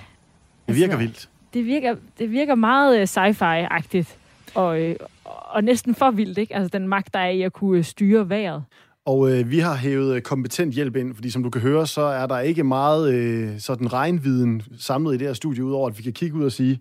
[0.68, 1.30] Det virker altså, vildt.
[1.54, 4.16] Det virker, det virker meget øh, sci-fi-agtigt,
[4.56, 6.56] og, øh, og næsten for vildt, ikke?
[6.56, 8.64] Altså den magt, der er i at kunne styre vejret.
[9.06, 12.02] Og øh, vi har hævet øh, kompetent hjælp ind, fordi som du kan høre, så
[12.02, 16.04] er der ikke meget øh, sådan regnviden samlet i det her studie, udover at vi
[16.04, 16.80] kan kigge ud og sige,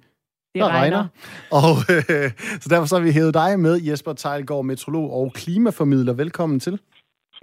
[0.54, 0.80] det der regner.
[0.80, 1.08] regner.
[1.50, 2.30] Og øh,
[2.62, 6.12] så derfor så har vi hævet dig med, Jesper Tejlgaard, metrolog og klimaformidler.
[6.12, 6.80] Velkommen til.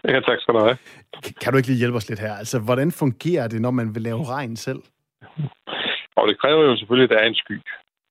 [0.04, 0.78] Ja, tak skal du have.
[1.42, 2.34] Kan du ikke lige hjælpe os lidt her?
[2.34, 4.82] Altså, hvordan fungerer det, når man vil lave regn selv?
[6.16, 7.62] Og det kræver jo selvfølgelig, at der er en sky.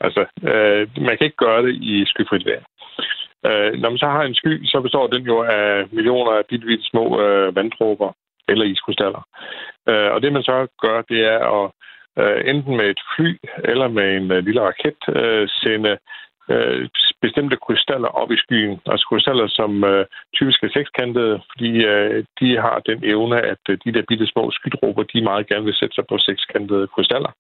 [0.01, 2.65] Altså, øh, man kan ikke gøre det i skyfrit vejr.
[3.49, 6.83] Øh, når man så har en sky, så består den jo af millioner af bitte,
[6.83, 8.13] små øh, vanddråber
[8.49, 9.23] eller iskrystaller.
[9.89, 11.71] Øh, og det man så gør, det er at
[12.21, 15.99] øh, enten med et fly eller med en øh, lille raket øh, sende
[16.51, 16.89] øh,
[17.23, 18.81] bestemte krystaller op i skyen.
[18.87, 23.79] Altså krystaller, som øh, typisk er sekskantede, fordi øh, de har den evne, at øh,
[23.85, 27.33] de der bitte små skydråber, de meget gerne vil sætte sig på sekskantede krystaller.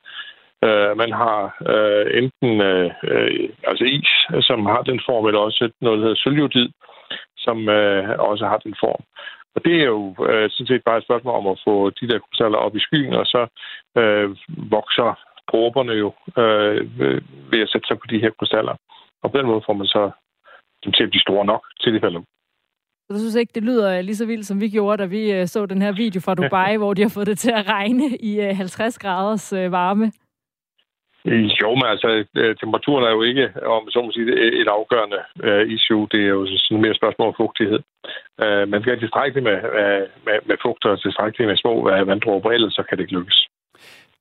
[0.64, 1.38] Øh, man har
[1.72, 4.12] øh, enten øh, øh, altså is,
[4.48, 6.68] som har den form, eller også noget, der hedder sølvjodid,
[7.36, 9.02] som øh, også har den form.
[9.54, 12.18] Og det er jo øh, sådan set bare et spørgsmål om at få de der
[12.18, 13.46] krystaller op i skyen, og så
[13.98, 14.36] øh,
[14.76, 15.10] vokser
[15.50, 16.80] dråberne jo øh,
[17.52, 18.74] ved at sætte sig på de her krystaller.
[19.22, 20.10] Og på den måde får man så
[20.84, 22.22] dem til at blive store nok, til de falder
[23.08, 25.46] så du synes ikke, det lyder lige så vildt, som vi gjorde, da vi øh,
[25.46, 28.38] så den her video fra Dubai, hvor de har fået det til at regne i
[28.38, 30.12] 50 øh, graders øh, varme?
[31.62, 32.08] Jo, men altså,
[32.60, 35.20] temperaturen er jo ikke, om så må sige, et afgørende
[35.76, 36.08] issue.
[36.12, 37.80] Det er jo sådan mere spørgsmål om fugtighed.
[38.72, 39.58] Man skal have tilstrækkeligt med,
[40.26, 41.74] med, med fugt og tilstrækkeligt med små
[42.10, 43.38] vanddråber, ellers så kan det ikke lykkes.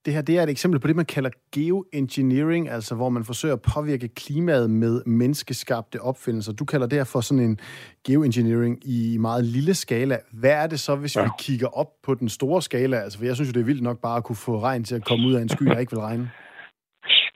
[0.05, 3.55] Det her det er et eksempel på det, man kalder geoengineering, altså hvor man forsøger
[3.55, 6.53] at påvirke klimaet med menneskeskabte opfindelser.
[6.53, 7.59] Du kalder det her for sådan en
[8.07, 10.17] geoengineering i meget lille skala.
[10.33, 11.23] Hvad er det så, hvis ja.
[11.23, 12.97] vi kigger op på den store skala?
[12.97, 14.95] Altså, for jeg synes jo, det er vildt nok bare at kunne få regn til
[14.95, 16.31] at komme ud af en sky, der ikke vil regne.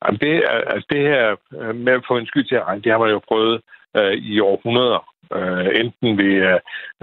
[0.04, 2.92] Jamen det, altså det her øh, med at få en sky til at regne, det
[2.92, 3.60] har man jo prøvet
[3.96, 5.00] øh, i århundreder.
[5.36, 6.34] Øh, enten ved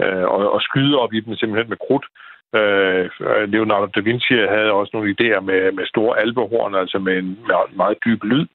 [0.02, 2.06] øh, at, at skyde op i dem simpelthen med krudt,
[2.54, 3.10] Øh,
[3.52, 7.76] Leonardo da Vinci havde også nogle idéer med, med store alvehorn, altså med en med
[7.76, 8.46] meget dyb lyd,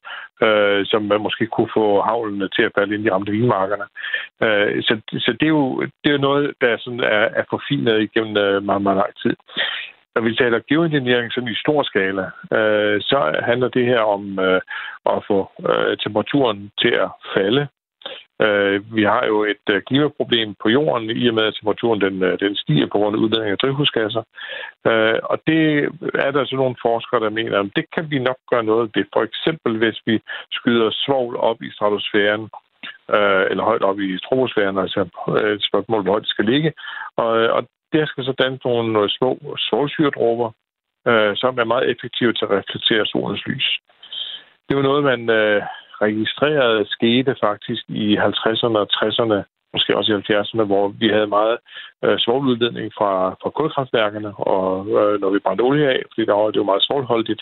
[0.44, 3.86] øh, som man måske kunne få havlene til at falde ind i ramte vinmarkerne.
[4.44, 8.02] Øh, så så det, er jo, det er jo noget, der sådan er, er forfinet
[8.02, 9.36] igennem øh, meget, meget lang tid.
[10.16, 12.26] Når vi taler geoengineering sådan i stor skala,
[12.58, 14.62] øh, så handler det her om øh,
[15.06, 17.68] at få øh, temperaturen til at falde
[18.42, 22.24] Øh, vi har jo et øh, klimaproblem på jorden, i og med at temperaturen den,
[22.24, 24.24] øh, den stiger på grund af udledning af drivhusgasser.
[24.88, 25.62] Øh, og det
[26.26, 29.06] er der så nogle forskere, der mener, at det kan vi nok gøre noget ved.
[29.14, 30.22] For eksempel hvis vi
[30.52, 32.44] skyder svovl op i stratosfæren,
[33.16, 35.02] øh, eller højt op i troposfæren, altså
[35.38, 36.74] øh, et spørgsmål, hvor højt det skal ligge.
[37.18, 37.64] Og, og
[37.94, 40.50] der skal så danne nogle øh, små solsyredråber,
[41.08, 43.68] øh, som er meget effektive til at reflektere solens lys.
[44.68, 45.62] Det var noget, man øh,
[46.06, 49.38] registreret skete faktisk i 50'erne og 60'erne,
[49.74, 51.58] måske også i 70'erne, hvor vi havde meget
[52.04, 54.68] øh, svovludledning fra, fra kulkraftværkerne, og
[55.00, 57.42] øh, når vi brændte olie af, fordi der var det jo meget svovlholdigt.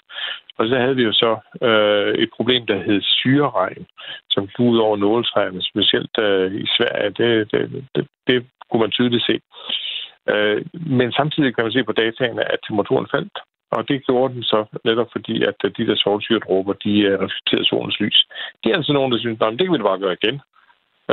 [0.58, 1.32] Og så havde vi jo så
[1.68, 3.86] øh, et problem, der hed syreregn,
[4.30, 7.10] som gik ud over nåletræerne, specielt øh, i Sverige.
[7.10, 9.40] Det, det, det, det kunne man tydeligt se.
[10.30, 10.66] Øh,
[10.98, 13.38] men samtidig kan man se på dataene, at temperaturen faldt.
[13.72, 17.70] Og det gjorde den så netop fordi, at øh, de der solsyredråber, de øh, reflekterede
[17.70, 18.28] solens lys.
[18.64, 20.38] Det er altså nogen, der synes, at det kan vi bare gøre igen.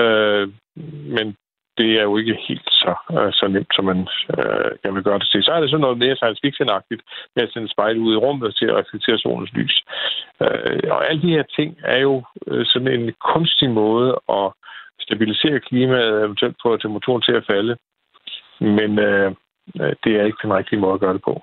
[0.03, 0.49] Øh,
[1.17, 1.37] men
[1.79, 4.09] det er jo ikke helt så, øh, så nemt, som man
[4.83, 5.43] kan vil gøre det til.
[5.43, 7.03] Så er det sådan noget mere science fiction-agtigt
[7.35, 9.77] med at sende spejl ud i rummet til at reflektere solens lys.
[10.43, 12.25] Øh, og alle de her ting er jo
[12.65, 14.53] sådan en kunstig måde at
[15.01, 17.77] stabilisere klimaet, eventuelt få temperaturen til at falde.
[18.61, 19.33] Men uh,
[20.05, 21.43] det er ikke den rigtige måde at gøre det på.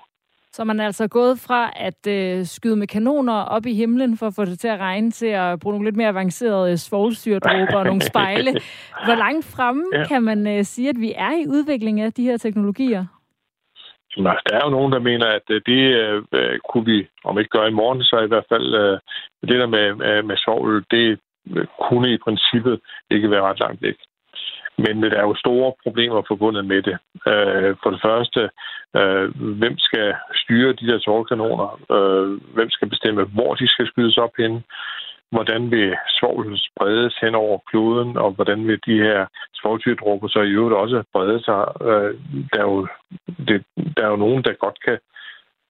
[0.56, 4.26] Så man er altså gået fra at øh, skyde med kanoner op i himlen for
[4.26, 7.78] at få det til at regne, til at bruge nogle lidt mere avancerede øh, svovlsyrdråber
[7.78, 8.50] og nogle spejle.
[9.06, 10.04] Hvor langt fremme ja.
[10.04, 13.04] kan man øh, sige, at vi er i udviklingen af de her teknologier?
[14.16, 17.08] Jamen, altså, der er jo nogen, der mener, at øh, det øh, øh, kunne vi,
[17.24, 18.98] om ikke gøre i morgen, så i hvert fald øh,
[19.48, 21.18] det der med, med, med svovl, det
[21.88, 23.96] kunne i princippet ikke være ret langt væk.
[24.78, 26.96] Men der er jo store problemer forbundet med det.
[27.32, 28.40] Øh, for det første,
[28.96, 29.26] øh,
[29.60, 31.68] hvem skal styre de der tårkanoner?
[31.96, 34.64] Øh, hvem skal bestemme, hvor de skal skydes op hen?
[35.30, 40.50] Hvordan vil svovlen spredes hen over kloden, og hvordan vil de her svovlsyredråber så i
[40.50, 41.62] øvrigt også brede sig?
[41.88, 42.14] Øh,
[42.52, 42.86] der er jo,
[43.48, 43.64] det,
[43.96, 44.98] der er jo nogen, der godt kan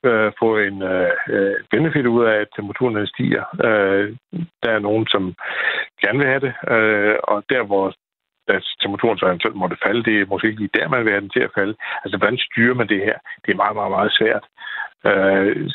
[0.04, 3.44] øh, få en øh, benefit ud af, at temperaturen stiger.
[3.68, 4.16] Øh,
[4.62, 5.34] der er nogen, som
[6.02, 7.94] gerne vil have det, øh, og der, hvor
[8.48, 10.04] at temperaturen så eventuelt måtte falde.
[10.04, 11.74] Det er måske ikke lige der, man vil have den til at falde.
[12.04, 13.18] Altså, hvordan styrer man det her?
[13.44, 14.44] Det er meget, meget, meget svært.
[15.08, 15.70] Øh,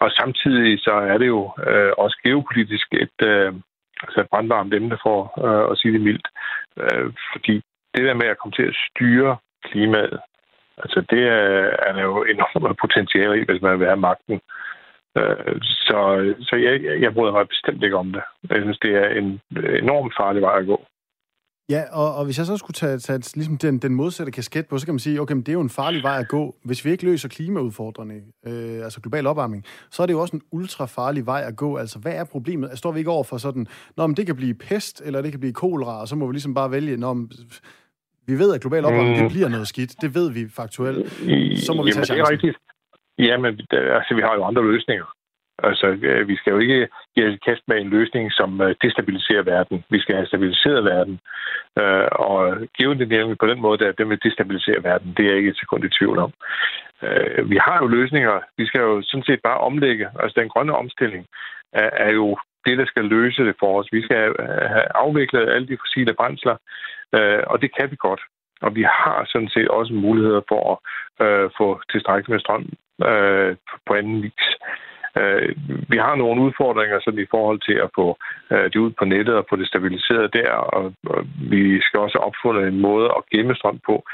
[0.00, 3.52] og samtidig så er det jo øh, også geopolitisk et, øh,
[4.02, 6.28] altså et brandvarmt emne for øh, at sige det mildt.
[6.82, 7.54] Øh, fordi
[7.94, 10.18] det der med at komme til at styre klimaet,
[10.78, 14.40] altså det er, er der jo enormt potentiale i, hvis man vil have magten.
[15.18, 15.98] Øh, så
[16.40, 18.22] så jeg, jeg bryder mig bestemt ikke om det.
[18.50, 19.40] Jeg synes, det er en
[19.82, 20.86] enormt farlig vej at gå.
[21.70, 24.78] Ja, og, og hvis jeg så skulle tage, tage ligesom den, den modsatte kasket på,
[24.78, 26.56] så kan man sige, okay, men det er jo en farlig vej at gå.
[26.64, 28.14] Hvis vi ikke løser klimaudfordrene,
[28.46, 31.76] øh, altså global opvarmning, så er det jo også en ultra farlig vej at gå.
[31.76, 32.68] Altså, hvad er problemet?
[32.68, 35.40] Altså, står vi ikke over for sådan, når det kan blive pest, eller det kan
[35.40, 37.14] blive kolera, og så må vi ligesom bare vælge, når
[38.26, 39.22] vi ved, at global opvarmning, mm.
[39.22, 39.94] det bliver noget skidt.
[40.00, 41.12] Det ved vi faktuelt.
[41.66, 42.16] Så må vi tage chancen.
[42.16, 42.56] det er rigtigt.
[43.18, 45.04] Ja, men altså, vi har jo andre løsninger.
[45.58, 49.42] Altså, øh, vi skal jo ikke give os kast med en løsning, som øh, destabiliserer
[49.42, 49.84] verden.
[49.90, 51.20] Vi skal have stabiliseret verden.
[51.78, 55.50] Øh, og geoengineering på den måde, der den vil destabilisere verden, det er jeg ikke
[55.50, 56.32] et sekund i tvivl om.
[57.02, 58.40] Øh, vi har jo løsninger.
[58.56, 60.08] Vi skal jo sådan set bare omlægge.
[60.20, 61.26] Altså, den grønne omstilling
[61.72, 62.36] er, er jo
[62.66, 63.88] det, der skal løse det for os.
[63.92, 64.16] Vi skal
[64.74, 66.56] have afviklet alle de fossile brændsler,
[67.46, 68.20] og det kan vi godt.
[68.62, 72.64] Og vi har sådan set også muligheder for at øh, få tilstrækkeligt med strøm
[73.10, 74.46] øh, på anden vis.
[75.20, 75.48] Øh,
[75.88, 78.06] vi har nogle udfordringer sådan i forhold til at få
[78.52, 82.18] øh, det ud på nettet og få det stabiliseret der, og, og vi skal også
[82.18, 84.04] opfunde en måde at gemme strøm på.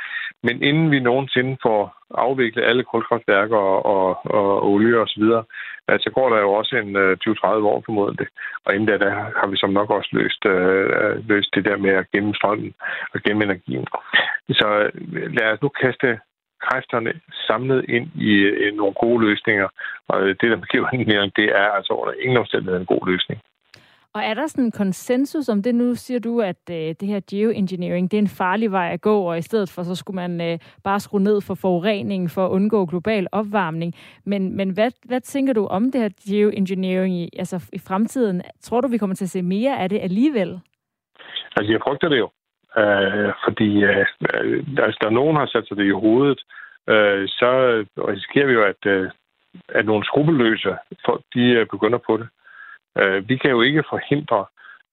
[0.42, 4.08] Men inden vi nogensinde får afviklet alle kulkraftværker og, og,
[4.38, 5.42] og olie osv., så,
[5.90, 8.28] øh, så går der jo også en øh, 20-30 år formodentlig.
[8.64, 11.76] Og inden da, der har vi som nok også løst, øh, øh løst det der
[11.76, 12.74] med at gemme strømmen
[13.14, 13.86] og gemme energien.
[14.50, 16.18] Så øh, lad os nu kaste
[16.66, 17.12] kræfterne
[17.46, 18.32] samlet ind i,
[18.64, 19.68] i nogle gode løsninger.
[20.08, 23.40] Og det, der giver en det er altså under ingen omstændighed en god løsning.
[24.14, 25.74] Og er der sådan en konsensus om det?
[25.74, 29.20] Nu siger du, at øh, det her geoengineering, det er en farlig vej at gå,
[29.20, 32.50] og i stedet for, så skulle man øh, bare skrue ned for forurening for at
[32.50, 33.94] undgå global opvarmning.
[34.24, 38.42] Men, men hvad, hvad tænker du om det her geoengineering i, altså i fremtiden?
[38.60, 40.60] Tror du, vi kommer til at se mere af det alligevel?
[41.56, 42.30] Altså, jeg frygter det jo.
[42.76, 46.40] Øh, fordi øh, øh altså, der nogen har sat sig det i hovedet,
[46.88, 47.50] øh, så
[47.98, 49.10] risikerer vi jo, at, øh,
[49.68, 50.76] at nogle skrupelløse
[51.06, 52.28] folk, de øh, begynder på det.
[52.98, 54.44] Øh, vi kan jo ikke forhindre,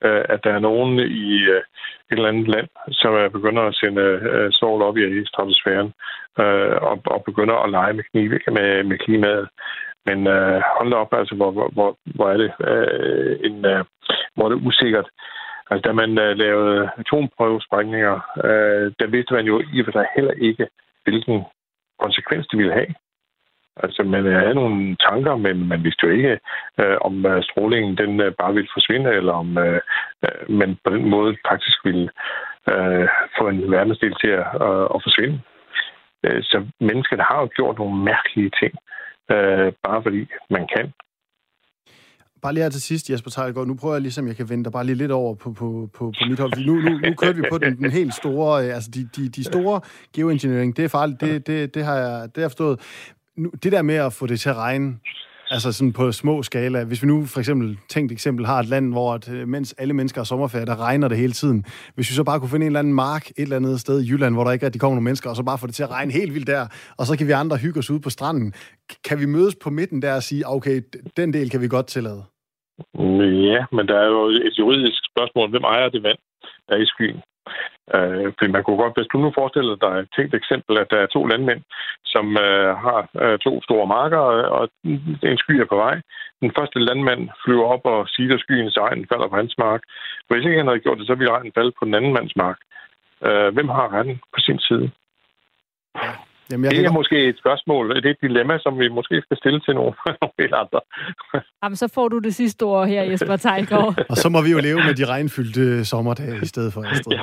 [0.04, 1.64] øh, at der er nogen i øh,
[2.10, 5.94] et eller andet land, som er begynder at sende øh, svogl op i stratosfæren
[6.40, 9.50] øh, og, og begynder at lege med, knive, med, med klimaet.
[10.06, 13.86] Men øh, hold da op, altså, hvor, hvor, hvor er det øh, en, øh,
[14.36, 15.08] hvor er det usikkert.
[15.70, 20.06] Altså, da man uh, lavede atomprøvesprængninger, uh, der vidste man jo i og for sig
[20.16, 20.68] heller ikke,
[21.04, 21.44] hvilken
[22.00, 22.94] konsekvens det ville have.
[23.84, 26.40] Altså, man havde nogle tanker, men man vidste jo ikke,
[26.82, 29.80] uh, om uh, strålingen den uh, bare ville forsvinde, eller om uh,
[30.26, 32.10] uh, man på den måde faktisk ville
[32.72, 35.42] uh, få en verdensdel til at, uh, at forsvinde.
[36.28, 38.74] Uh, så mennesker har jo gjort nogle mærkelige ting,
[39.34, 40.94] uh, bare fordi man kan.
[42.46, 44.72] Bare lige her til sidst, Jesper Tejlgaard, nu prøver jeg ligesom, jeg kan vente dig
[44.72, 46.66] bare lige lidt over på, på, på, på mit hold.
[46.66, 49.44] Nu, nu, nu kørte vi på den, den helt store, øh, altså de, de, de
[49.44, 49.82] store
[50.14, 52.80] geoengineering, det er farligt, det, det, det, har jeg, det har jeg forstået.
[53.38, 54.96] Nu, det der med at få det til at regne,
[55.52, 56.84] altså sådan på små skala.
[56.84, 59.94] Hvis vi nu for eksempel, tænkt eksempel, har et land, hvor at, øh, mens alle
[59.94, 61.66] mennesker har sommerferie, der regner det hele tiden.
[61.96, 64.10] Hvis vi så bare kunne finde en eller anden mark et eller andet sted i
[64.10, 65.92] Jylland, hvor der ikke rigtig kommer nogen mennesker, og så bare få det til at
[65.92, 68.54] regne helt vildt der, og så kan vi andre hygge os ude på stranden.
[69.04, 70.82] Kan vi mødes på midten der og sige, okay,
[71.18, 72.24] den del kan vi godt tillade?
[73.50, 75.50] Ja, men der er jo et juridisk spørgsmål.
[75.50, 76.18] Hvem ejer det vand,
[76.68, 77.22] der er i skyen?
[77.96, 80.98] Øh, fordi man kunne godt, hvis du nu forestiller dig et tænkt eksempel, at der
[80.98, 81.62] er to landmænd,
[82.06, 84.24] som øh, har øh, to store marker,
[84.58, 84.70] og
[85.30, 86.02] en sky er på vej.
[86.42, 89.82] Den første landmand flyver op og siger, at skyens egen falder på hans mark.
[90.28, 92.60] Hvis ikke han havde gjort det, så ville regnen falde på den anden mands mark.
[93.28, 94.92] Øh, hvem har retten på sin side?
[96.52, 96.94] Jamen, jeg det er godt...
[96.94, 100.58] måske et spørgsmål, det er et dilemma, som vi måske skal stille til nogle, nogle
[100.58, 100.82] andre.
[101.64, 103.94] Jamen, så får du det sidste ord her, Jesper Tejgaard.
[104.12, 107.18] og så må vi jo leve med de regnfyldte sommerdage i stedet for Astrid.
[107.18, 107.22] Ja,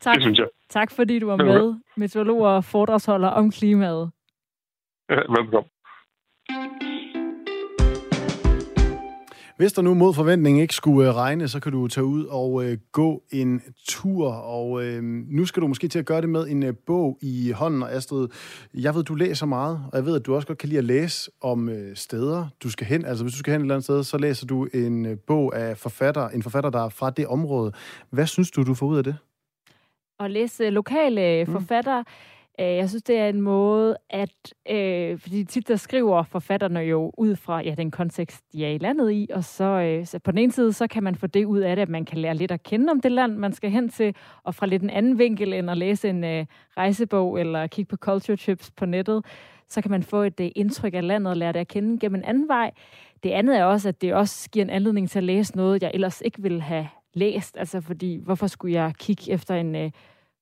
[0.00, 0.46] tak, det synes jeg.
[0.70, 4.10] Tak fordi du var med, meteorolog og foredragsholder om klimaet.
[5.08, 5.70] Velkommen.
[9.60, 12.64] Hvis der nu mod forventning ikke skulle øh, regne, så kan du tage ud og
[12.64, 16.48] øh, gå en tur, og øh, nu skal du måske til at gøre det med
[16.48, 17.82] en øh, bog i hånden.
[17.82, 18.28] Og Astrid,
[18.74, 20.84] jeg ved, du læser meget, og jeg ved, at du også godt kan lide at
[20.84, 23.04] læse om øh, steder, du skal hen.
[23.04, 25.56] Altså hvis du skal hen et eller andet sted, så læser du en øh, bog
[25.56, 27.72] af forfatter, en forfatter, der er fra det område.
[28.10, 29.16] Hvad synes du, du får ud af det?
[30.20, 31.52] At læse lokale mm.
[31.52, 32.04] forfattere, Øh,
[32.60, 34.54] Øh, jeg synes, det er en måde, at...
[34.70, 38.78] Øh, fordi tit der skriver forfatterne jo ud fra ja, den kontekst, de er i
[38.78, 41.44] landet i, og så, øh, så på den ene side, så kan man få det
[41.44, 43.70] ud af det, at man kan lære lidt at kende om det land, man skal
[43.70, 46.46] hen til, og fra lidt en anden vinkel, end at læse en øh,
[46.76, 49.24] rejsebog eller kigge på culture trips på nettet,
[49.68, 52.20] så kan man få et øh, indtryk af landet og lære det at kende gennem
[52.20, 52.70] en anden vej.
[53.22, 55.90] Det andet er også, at det også giver en anledning til at læse noget, jeg
[55.94, 57.56] ellers ikke ville have læst.
[57.58, 59.76] Altså fordi, hvorfor skulle jeg kigge efter en...
[59.76, 59.90] Øh,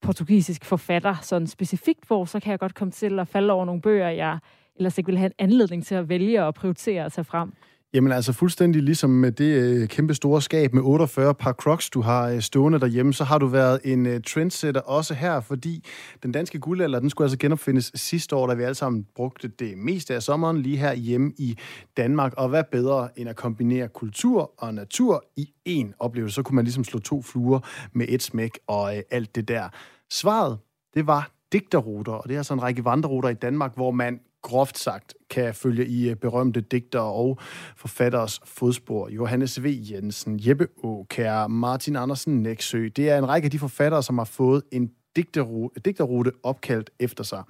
[0.03, 3.81] portugisisk forfatter sådan specifikt hvor, så kan jeg godt komme til at falde over nogle
[3.81, 4.39] bøger, jeg
[4.77, 7.53] ellers ikke vil have en anledning til at vælge og prioritere at tage frem.
[7.95, 12.01] Jamen altså fuldstændig ligesom med det øh, kæmpe store skab med 48 par crocs, du
[12.01, 15.85] har øh, stående derhjemme, så har du været en øh, trendsetter også her, fordi
[16.23, 19.79] den danske guldalder, den skulle altså genopfindes sidste år, da vi alle sammen brugte det
[19.79, 21.59] meste af sommeren lige her hjemme i
[21.97, 22.35] Danmark.
[22.37, 26.35] Og hvad bedre end at kombinere kultur og natur i én oplevelse?
[26.35, 27.61] Så kunne man ligesom slå to fluer
[27.93, 29.69] med et smæk og øh, alt det der.
[30.11, 30.59] Svaret,
[30.95, 34.21] det var digterruter, og det er altså en række vandreruter i Danmark, hvor man
[34.51, 37.39] groft sagt kan følge i øh, berømte digter og
[37.77, 39.09] forfatteres fodspor.
[39.09, 39.67] Johannes V.
[39.91, 42.89] Jensen, Jeppe Aukær, Martin Andersen Næksø.
[42.97, 47.25] Det er en række af de forfattere, som har fået en digterrute, digterrute opkaldt efter
[47.25, 47.43] sig.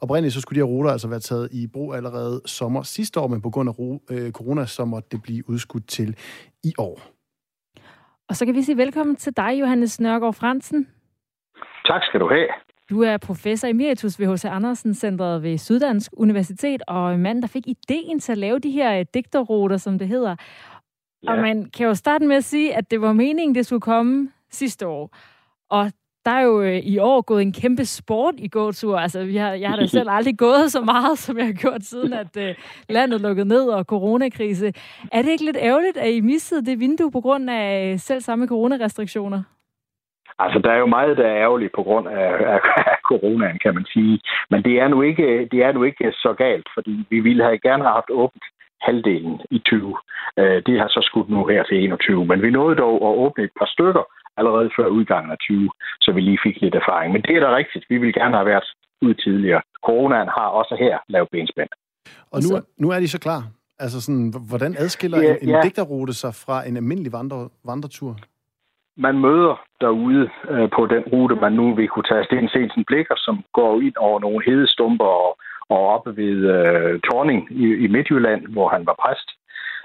[0.00, 3.28] Oprindeligt så skulle de her ruter altså være taget i brug allerede sommer sidste år,
[3.28, 6.16] men på grund af ro, øh, corona så måtte det blive udskudt til
[6.64, 7.00] i år.
[8.28, 10.88] Og så kan vi sige velkommen til dig, Johannes Nørgaard Fransen.
[11.86, 12.48] Tak skal du have.
[12.90, 14.44] Du er professor emeritus ved H.C.
[14.44, 18.98] Andersen Centret ved Syddansk Universitet, og mand, der fik ideen til at lave de her
[18.98, 20.36] øh, digterruter, som det hedder.
[21.22, 21.32] Ja.
[21.32, 24.28] Og man kan jo starte med at sige, at det var meningen, det skulle komme
[24.50, 25.16] sidste år.
[25.70, 25.92] Og
[26.24, 28.98] der er jo øh, i år gået en kæmpe sport i gåtur.
[28.98, 31.84] Altså, vi har, jeg har da selv aldrig gået så meget, som jeg har gjort
[31.84, 32.42] siden, at uh,
[32.88, 34.72] landet lukkede ned og coronakrise.
[35.12, 38.46] Er det ikke lidt ærgerligt, at I missede det vindue på grund af selv samme
[38.46, 39.42] coronarestriktioner?
[40.44, 42.60] Altså, der er jo meget, der er ærgerligt på grund af, af,
[42.92, 44.20] af coronaen, kan man sige.
[44.50, 47.58] Men det er, nu ikke, det er nu ikke så galt, fordi vi ville have
[47.58, 48.44] gerne haft åbent
[48.86, 49.96] halvdelen i 20.
[50.38, 52.26] Øh, det har så skudt nu her til 21.
[52.26, 54.04] Men vi nåede dog at åbne et par stykker
[54.36, 55.70] allerede før udgangen af 20,
[56.00, 57.12] så vi lige fik lidt erfaring.
[57.12, 57.84] Men det er da rigtigt.
[57.88, 58.68] Vi ville gerne have været
[59.02, 59.62] ud tidligere.
[59.86, 61.68] Coronaen har også her lavet benspænd.
[62.32, 63.42] Og nu, nu er de så klar.
[63.78, 65.60] Altså sådan, hvordan adskiller ja, en, en ja.
[65.62, 68.16] digterrute sig fra en almindelig vandre, vandretur?
[68.96, 73.14] Man møder derude øh, på den rute, man nu vil kunne tage Sten Sensen Blikker,
[73.18, 75.38] som går ind over nogle hedestumper og,
[75.68, 79.28] og oppe ved øh, Torning i, i Midtjylland, hvor han var præst.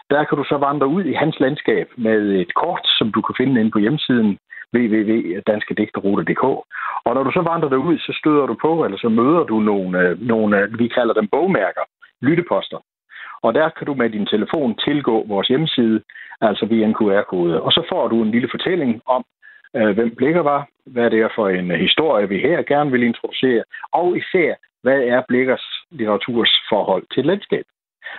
[0.09, 3.35] Der kan du så vandre ud i hans landskab med et kort, som du kan
[3.37, 4.37] finde inde på hjemmesiden
[4.75, 6.43] www.danskedigterrute.dk.
[7.05, 9.99] Og når du så vandrer derud, så støder du på, eller så møder du nogle,
[9.99, 11.81] øh, nogle øh, vi kalder dem bogmærker,
[12.21, 12.79] lytteposter.
[13.41, 16.01] Og der kan du med din telefon tilgå vores hjemmeside,
[16.41, 17.61] altså via en QR-kode.
[17.61, 19.25] Og så får du en lille fortælling om,
[19.75, 23.03] øh, hvem Blikker var, hvad det er for en øh, historie, vi her gerne vil
[23.03, 23.63] introducere,
[23.93, 27.65] og især, hvad er Blikkers litteraturs forhold til landskab.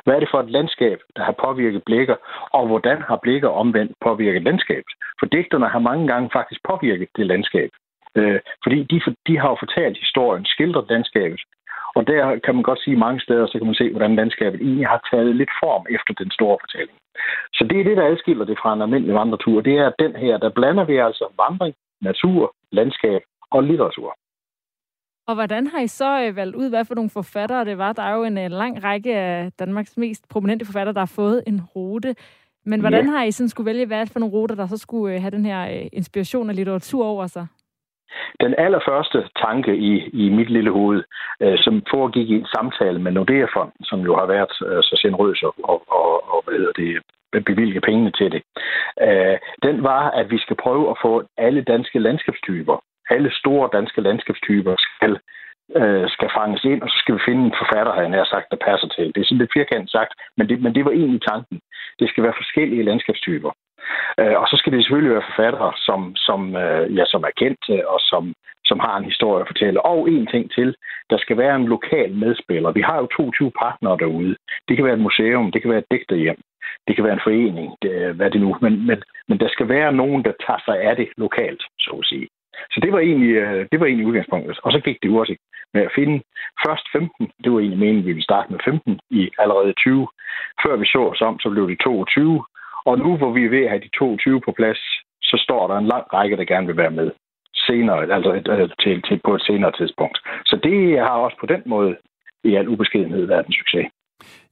[0.05, 2.17] Hvad er det for et landskab, der har påvirket blikker,
[2.53, 4.93] og hvordan har blikker omvendt påvirket landskabet?
[5.19, 7.71] For digterne har mange gange faktisk påvirket det landskab.
[8.17, 11.41] Øh, fordi de, de har jo fortalt historien, skildret landskabet,
[11.97, 14.87] og der kan man godt sige mange steder, så kan man se, hvordan landskabet egentlig
[14.87, 16.99] har taget lidt form efter den store fortælling.
[17.57, 19.61] Så det er det, der adskiller det fra en almindelig vandretur.
[19.61, 23.21] Det er den her, der blander vi altså vandring, natur, landskab
[23.51, 24.11] og litteratur.
[25.29, 27.93] Og hvordan har I så øh, valgt ud, hvad for nogle forfattere det var?
[27.93, 31.43] Der er jo en øh, lang række af Danmarks mest prominente forfattere, der har fået
[31.47, 32.15] en rute.
[32.65, 33.11] Men hvordan ja.
[33.11, 35.45] har I sådan skulle vælge, hvad for nogle ruter, der så skulle øh, have den
[35.45, 37.47] her inspiration af litteratur over sig?
[38.41, 39.93] Den allerførste tanke i,
[40.23, 41.03] i mit lille hoved,
[41.43, 45.43] øh, som foregik i en samtale med Nordea-fonden, som jo har været øh, så generøs
[45.43, 47.03] og, og, og, og hvad hedder det,
[47.45, 48.43] bevilge pengene til det,
[49.07, 52.77] øh, den var, at vi skal prøve at få alle danske landskabstyper,
[53.11, 55.19] alle store danske landskabstyper skal
[55.81, 58.67] øh, skal fanges ind, og så skal vi finde en forfatter, han har sagt, der
[58.69, 59.07] passer til.
[59.15, 61.61] Det er sådan lidt firkantet sagt, men det, men det var egentlig tanken.
[62.01, 63.51] Det skal være forskellige landskabstyper.
[64.21, 67.73] Øh, og så skal det selvfølgelig være forfattere, som, som, øh, ja, som er kendte
[67.73, 68.35] øh, og som,
[68.65, 69.85] som har en historie at fortælle.
[69.93, 70.75] Og en ting til,
[71.11, 72.71] der skal være en lokal medspiller.
[72.71, 74.37] Vi har jo 22 partnere derude.
[74.69, 76.41] Det kan være et museum, det kan være et digterhjem,
[76.87, 78.57] det kan være en forening, det, øh, hvad det nu.
[78.61, 82.07] Men, men, men der skal være nogen, der tager sig af det lokalt, så at
[82.07, 82.29] sige.
[82.73, 84.59] Så det var egentlig, øh, det var egentlig udgangspunktet.
[84.63, 85.41] Og så gik det hurtigt
[85.75, 86.23] med at finde
[86.67, 87.31] først 15.
[87.45, 90.09] Det var egentlig meningen, at vi ville starte med 15 i allerede 20.
[90.63, 92.45] Før vi så os om, så blev det 22.
[92.89, 94.81] Og nu, hvor vi er ved at have de 22 på plads,
[95.23, 97.11] så står der en lang række, der gerne vil være med
[97.69, 100.19] senere, altså øh, øh, til, til, på et senere tidspunkt.
[100.45, 101.97] Så det har også på den måde
[102.45, 103.87] i al ubeskedenhed været en succes.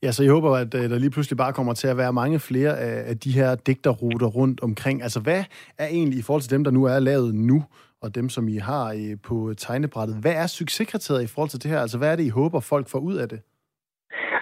[0.02, 2.38] Ja, så jeg håber, at øh, der lige pludselig bare kommer til at være mange
[2.40, 2.78] flere
[3.10, 5.02] af de her digterruter rundt omkring.
[5.02, 5.44] Altså, hvad
[5.78, 7.64] er egentlig i forhold til dem, der nu er lavet nu,
[8.02, 11.80] og dem, som I har på tegnebrættet, hvad er succeskriteriet i forhold til det her?
[11.80, 13.40] Altså, hvad er det, I håber, folk får ud af det?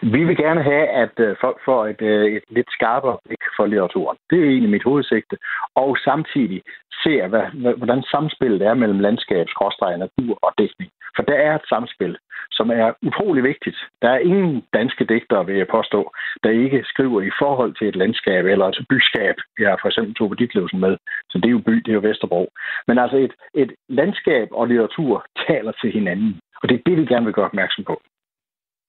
[0.03, 3.66] Vi vil gerne have, at øh, folk får et, øh, et lidt skarpere blik for
[3.66, 4.16] litteraturen.
[4.30, 5.36] Det er egentlig mit hovedsigte.
[5.74, 6.62] Og samtidig
[7.03, 10.90] ser, hvad, hvordan samspillet er mellem landskab, skråstreg, natur og dækning.
[11.16, 12.18] For der er et samspil,
[12.50, 13.78] som er utrolig vigtigt.
[14.03, 16.12] Der er ingen danske digtere, vil jeg påstå,
[16.44, 19.36] der ikke skriver i forhold til et landskab eller et byskab.
[19.59, 20.96] Jeg har for eksempel Tove Ditlevsen med,
[21.30, 22.48] så det er jo by, det er jo Vesterbro.
[22.86, 26.40] Men altså et, et landskab og litteratur taler til hinanden.
[26.62, 28.03] Og det er det, vi gerne vil gøre opmærksom på.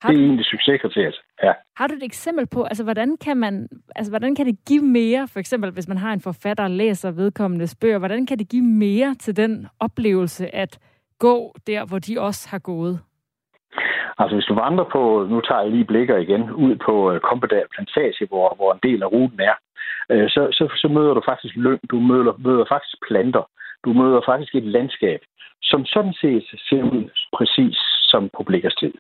[0.03, 1.15] Har det er egentlig succeskriteriet.
[1.43, 1.53] Ja.
[1.77, 5.27] Har du et eksempel på, altså hvordan kan man, altså hvordan kan det give mere,
[5.27, 8.63] for eksempel hvis man har en forfatter og læser vedkommendes bøger, hvordan kan det give
[8.63, 10.79] mere til den oplevelse at
[11.19, 12.99] gå der, hvor de også har gået?
[14.17, 18.25] Altså hvis du vandrer på, nu tager jeg lige blikker igen, ud på Kompedal Plantage,
[18.27, 19.55] hvor, hvor en del af ruten er,
[20.13, 23.43] uh, så, så, så møder du faktisk lyng, du møder, møder faktisk planter,
[23.85, 25.19] du møder faktisk et landskab,
[25.61, 27.77] som sådan set ser ud præcis
[28.11, 28.93] som på Blikkers tid.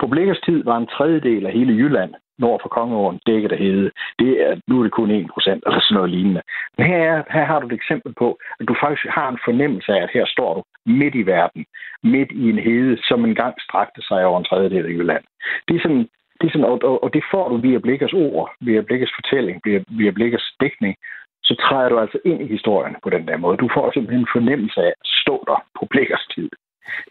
[0.00, 3.90] På Blikkers tid var en tredjedel af hele Jylland nord for Kongeåren dækket af hede.
[4.18, 6.42] Det er, nu er det kun 1 procent eller sådan noget lignende.
[6.76, 9.92] Men her, er, her har du et eksempel på, at du faktisk har en fornemmelse
[9.92, 11.64] af, at her står du midt i verden,
[12.02, 15.24] midt i en hede, som engang strakte sig over en tredjedel af Jylland.
[15.68, 16.08] Det er sådan,
[16.40, 19.78] det er sådan, og, og det får du via Blikkers ord, via Blikkers fortælling, via,
[19.88, 20.94] via Blikkers dækning,
[21.48, 23.56] så træder du altså ind i historien på den der måde.
[23.56, 26.48] Du får simpelthen en fornemmelse af at stå der på Blikkers tid.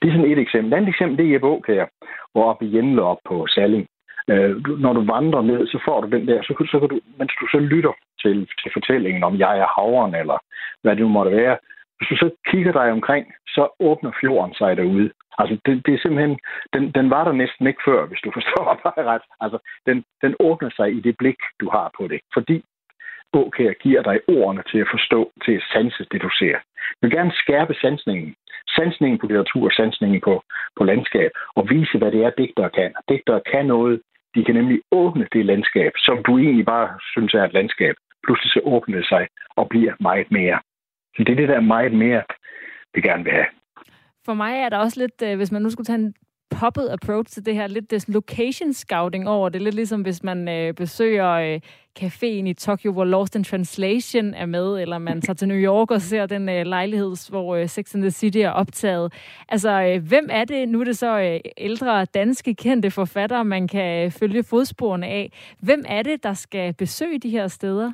[0.01, 0.73] Det er sådan et eksempel.
[0.73, 1.85] Et andet eksempel, det er Jeppe Aukær,
[2.31, 3.87] hvor oppe i Jenle på Salling.
[4.31, 7.33] Øh, når du vandrer ned, så får du den der, så, så kan du, mens
[7.41, 10.37] du så lytter til, til fortællingen om jeg er havren, eller
[10.81, 11.57] hvad det nu måtte være,
[11.97, 15.11] hvis du så kigger dig omkring, så åbner fjorden sig derude.
[15.37, 16.39] Altså, det, det er simpelthen,
[16.73, 19.25] den, den var der næsten ikke før, hvis du forstår mig ret.
[19.39, 22.19] Altså, den, den åbner sig i det blik, du har på det.
[22.33, 22.63] Fordi
[23.41, 26.57] Åkær giver dig ordene til at forstå, til at sanse det, du ser.
[26.99, 28.35] Jeg vil gerne skærpe sansningen.
[28.77, 30.43] Sansningen på litteratur, sansningen på,
[30.77, 32.91] på landskab, og vise, hvad det er, digtere kan.
[33.09, 34.01] Digtere kan noget.
[34.35, 37.95] De kan nemlig åbne det landskab, som du egentlig bare synes er et landskab.
[38.23, 40.59] Pludselig så åbner det sig og bliver meget mere.
[41.15, 42.23] Så det er det der meget mere,
[42.93, 43.51] vi gerne vil have.
[44.25, 46.13] For mig er der også lidt, øh, hvis man nu skulle tage en
[46.49, 49.61] poppet approach til det her, lidt det location scouting over det.
[49.61, 51.59] Lidt ligesom hvis man øh, besøger øh,
[51.99, 55.91] caféen i Tokyo, hvor Lost in Translation er med, eller man tager til New York
[55.91, 59.13] og ser den øh, lejlighed, hvor øh, Sex and the City er optaget.
[59.49, 60.69] Altså, øh, hvem er det?
[60.69, 65.31] Nu er det så øh, ældre danske kendte forfattere, man kan øh, følge fodsporene af.
[65.59, 67.91] Hvem er det, der skal besøge de her steder?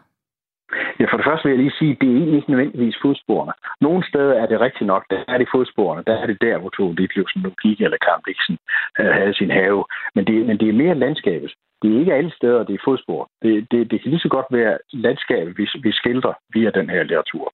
[1.00, 3.54] Ja, for det første vil jeg lige sige, at det er egentlig ikke nødvendigvis fodsporene.
[3.82, 6.04] Nogle steder er det rigtigt nok, der er det fodsporene.
[6.08, 8.58] Der er det der, hvor Tove Ditlevsen nu gik, eller Karl Bliksen
[9.00, 9.86] øh, havde sin have.
[10.16, 11.52] Men det, men det er mere landskabet.
[11.82, 13.30] Det er ikke alle steder, det er fodspor.
[13.42, 17.04] Det, det, det kan lige så godt være landskabet, vi, vi skildrer via den her
[17.04, 17.54] litteratur.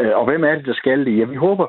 [0.00, 1.18] Øh, og hvem er det, der skal det?
[1.18, 1.66] Ja, vi håber,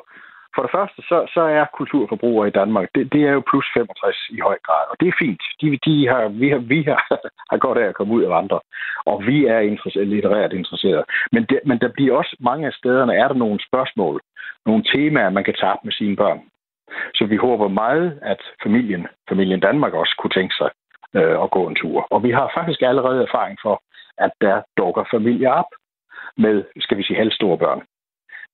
[0.56, 4.30] for det første, så, så er kulturforbrugere i Danmark, det, det er jo plus 65
[4.30, 5.42] i høj grad, og det er fint.
[5.62, 7.02] De, de har, vi har, vi har,
[7.52, 8.60] har godt af at komme ud af andre,
[9.06, 11.06] og vi er interesseret, litterært interesserede.
[11.32, 14.22] Men, det, men der bliver også mange af stederne, er der nogle spørgsmål,
[14.66, 16.42] nogle temaer, man kan tage op med sine børn.
[17.16, 20.70] Så vi håber meget, at familien, familien Danmark også kunne tænke sig
[21.16, 22.08] øh, at gå en tur.
[22.12, 23.82] Og vi har faktisk allerede erfaring for,
[24.18, 25.72] at der dukker familier op
[26.38, 27.82] med, skal vi sige, halvstore børn,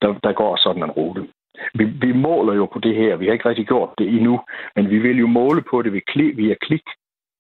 [0.02, 1.28] der, der går sådan en rute.
[1.74, 3.16] Vi, vi måler jo på det her.
[3.16, 4.42] Vi har ikke rigtig gjort det endnu,
[4.76, 6.84] men vi vil jo måle på det ved klik, via klik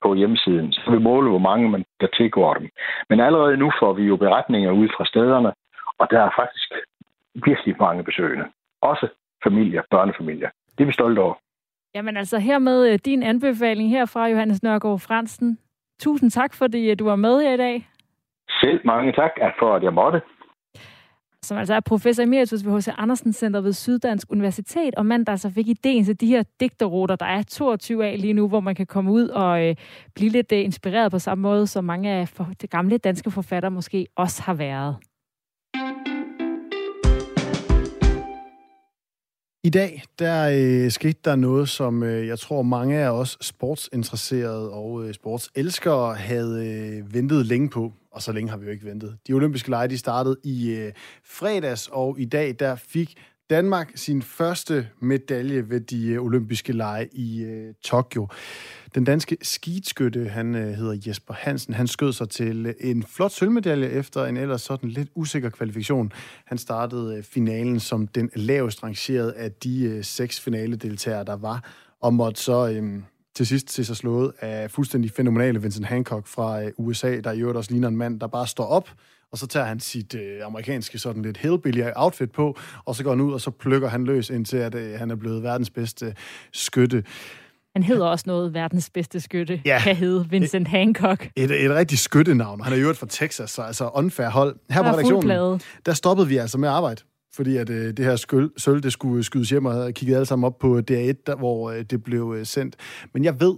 [0.01, 0.71] på hjemmesiden.
[0.71, 2.69] Så vi måle, hvor mange man, der tilgår dem.
[3.09, 5.51] Men allerede nu får vi jo beretninger ud fra stederne,
[5.99, 6.71] og der er faktisk
[7.33, 8.45] virkelig mange besøgende.
[8.81, 9.07] Også
[9.43, 10.49] familier, børnefamilier.
[10.77, 11.33] Det er vi stolte over.
[11.95, 15.57] Jamen altså hermed øh, din anbefaling herfra, Johannes Nørgaard Fransen.
[15.99, 17.87] Tusind tak, fordi øh, du var med her i dag.
[18.61, 20.21] Selv mange tak for, at jeg måtte
[21.45, 22.87] som altså er professor emeritus ved H.C.
[22.97, 27.15] Andersen Center ved Syddansk Universitet, og mand, der altså fik ideen til de her digterruter,
[27.15, 29.75] der er 22 af lige nu, hvor man kan komme ud og øh,
[30.15, 33.71] blive lidt øh, inspireret på samme måde, som mange af for, de gamle danske forfattere
[33.71, 34.95] måske også har været.
[39.63, 44.71] I dag, der øh, skete der noget, som øh, jeg tror mange af os sportsinteresserede
[44.71, 48.85] og øh, sportselskere havde øh, ventet længe på og så længe har vi jo ikke
[48.85, 49.17] ventet.
[49.27, 50.93] De olympiske lege, de startede i øh,
[51.25, 53.17] fredags, og i dag, der fik
[53.51, 58.27] Danmark sin første medalje ved de øh, olympiske lege i øh, Tokyo.
[58.95, 63.31] Den danske skidskytte, han øh, hedder Jesper Hansen, han skød sig til øh, en flot
[63.31, 66.11] sølvmedalje efter en ellers sådan lidt usikker kvalifikation.
[66.45, 71.71] Han startede øh, finalen som den lavest rangerede af de øh, seks finaledeltagere, der var,
[72.01, 73.01] og måtte så øh,
[73.35, 77.39] til sidst se sig slået af fuldstændig fænomenale Vincent Hancock fra øh, USA, der i
[77.39, 78.89] øvrigt også ligner en mand, der bare står op,
[79.31, 83.11] og så tager han sit øh, amerikanske sådan lidt hillbilly outfit på, og så går
[83.11, 86.15] han ud, og så plukker han løs indtil, at øh, han er blevet verdens bedste
[86.53, 87.03] skytte.
[87.75, 89.79] Han hedder også noget verdens bedste skytte, ja.
[89.83, 91.29] kan hedde Vincent Hancock.
[91.35, 92.61] Et, et, et rigtig skyttenavn.
[92.61, 94.55] Han er jo fra Texas, så altså unfair hold.
[94.69, 97.01] Her på redaktionen, der stoppede vi altså med at arbejde
[97.35, 100.45] fordi at øh, det her skyld, sølv, det skulle skydes hjem, og kiggede alle sammen
[100.45, 102.75] op på DR1, der, hvor øh, det blev øh, sendt.
[103.13, 103.55] Men jeg ved,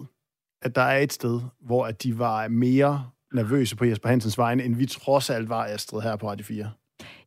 [0.61, 4.63] at der er et sted, hvor at de var mere nervøse på Jesper Hansens vegne,
[4.63, 6.71] end vi trods alt var, Astrid, her på Radio 4.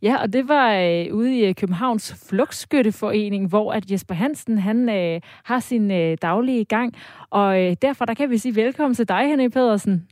[0.03, 5.21] Ja, og det var øh, ude i Københavns Flugtskytteforening, hvor at Jesper Hansen han øh,
[5.45, 6.95] har sin øh, daglige gang.
[7.31, 10.09] Og øh, derfor der kan vi sige velkommen til dig, Henrik Pedersen.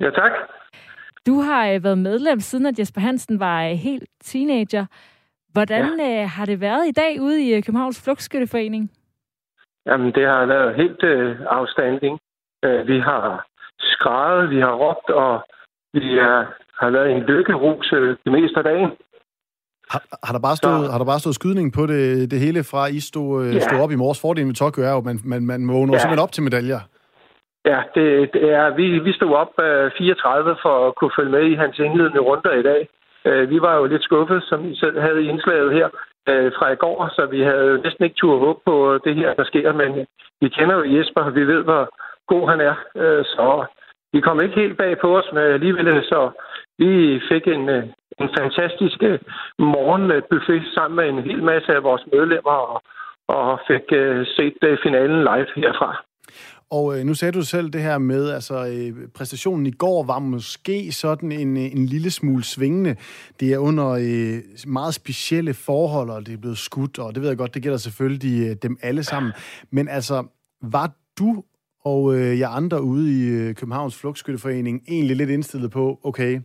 [0.00, 0.32] Ja, tak.
[1.26, 4.86] Du har øh, været medlem siden at Jesper Hansen var øh, helt teenager.
[5.56, 6.22] Hvordan ja.
[6.22, 8.90] øh, har det været i dag ude i øh, Københavns Flugtskytteforening?
[9.86, 12.18] Jamen, det har været helt øh, afstanding.
[12.64, 13.46] Øh, vi har
[13.78, 15.32] skrevet, vi har råbt, og
[15.94, 16.36] vi er,
[16.80, 18.90] har været en lykkerus øh, det meste af dagen.
[19.92, 22.60] Har, har, der bare stået, så, har der bare stået skydning på det, det hele
[22.70, 23.60] fra, I stod, øh, ja.
[23.60, 24.20] stod op i morges?
[24.20, 25.98] Fordelen med Tokyo er jo, at man, man, man vågner ja.
[25.98, 26.80] simpelthen op til medaljer.
[27.70, 31.44] Ja, det, det er, vi, vi stod op øh, 34 for at kunne følge med
[31.52, 32.80] i hans indledende runder i dag.
[33.26, 35.88] Øh, vi var jo lidt skuffet, som I selv havde i indslaget her
[36.28, 39.44] øh, fra i går, så vi havde næsten ikke tur håb på det her, der
[39.44, 39.72] sker.
[39.72, 40.06] Men øh,
[40.40, 41.88] vi kender jo Jesper, og vi ved, hvor
[42.26, 42.74] god han er.
[42.96, 43.66] Øh, så
[44.12, 46.30] vi kom ikke helt bag på os, men alligevel øh, så
[46.78, 47.84] vi fik en, øh,
[48.20, 49.02] en fantastisk
[49.58, 52.82] morgenbuffet sammen med en hel masse af vores medlemmer og,
[53.28, 53.86] og fik
[54.36, 56.02] set finalen live herfra.
[56.70, 60.18] Og øh, nu sagde du selv det her med, altså øh, præstationen i går var
[60.18, 62.96] måske sådan en, øh, en lille smule svingende.
[63.40, 67.28] Det er under øh, meget specielle forhold, og det er blevet skudt, og det ved
[67.28, 69.32] jeg godt, det gælder selvfølgelig øh, dem alle sammen.
[69.70, 70.24] Men altså,
[70.62, 71.44] var du
[71.86, 76.40] og øh, jeg andre ude i øh, Københavns Flugtskytteforening egentlig lidt indstillet på, okay,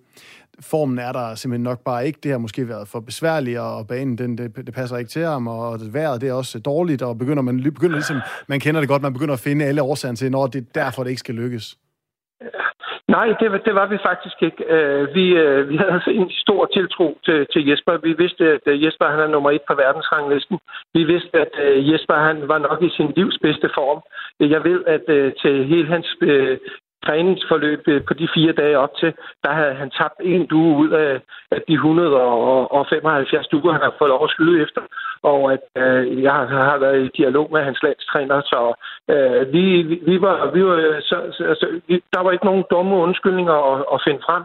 [0.62, 2.20] formen er der simpelthen nok bare ikke.
[2.24, 5.48] Det har måske været for besværligt, og banen den, det, det passer ikke til ham,
[5.48, 8.82] og det vejret det er også øh, dårligt, og begynder man begynder ligesom, man kender
[8.82, 11.20] det godt, man begynder at finde alle årsager til, når det er derfor, det ikke
[11.20, 11.78] skal lykkes.
[13.08, 14.64] Nej, det, det var vi faktisk ikke.
[14.76, 17.98] Øh, vi, øh, vi havde altså en stor tiltro til, til Jesper.
[17.98, 20.58] Vi vidste, at Jesper han er nummer et på verdensranglisten.
[20.94, 21.54] Vi vidste, at
[21.90, 24.00] Jesper han var nok i sin livs bedste form.
[24.40, 25.06] Jeg ved, at
[25.42, 26.08] til hele hans
[27.06, 31.22] træningsforløb på de fire dage op til, der havde han tabt en due ud af,
[31.52, 34.82] af de 175 duer, han har fået lov at skyde efter.
[35.24, 38.74] Og at øh, jeg har været i dialog med hans landstræner, så
[39.14, 42.96] øh, vi, vi var, vi var så, så, altså, vi, der var ikke nogen dumme
[42.96, 44.44] undskyldninger at, at finde frem.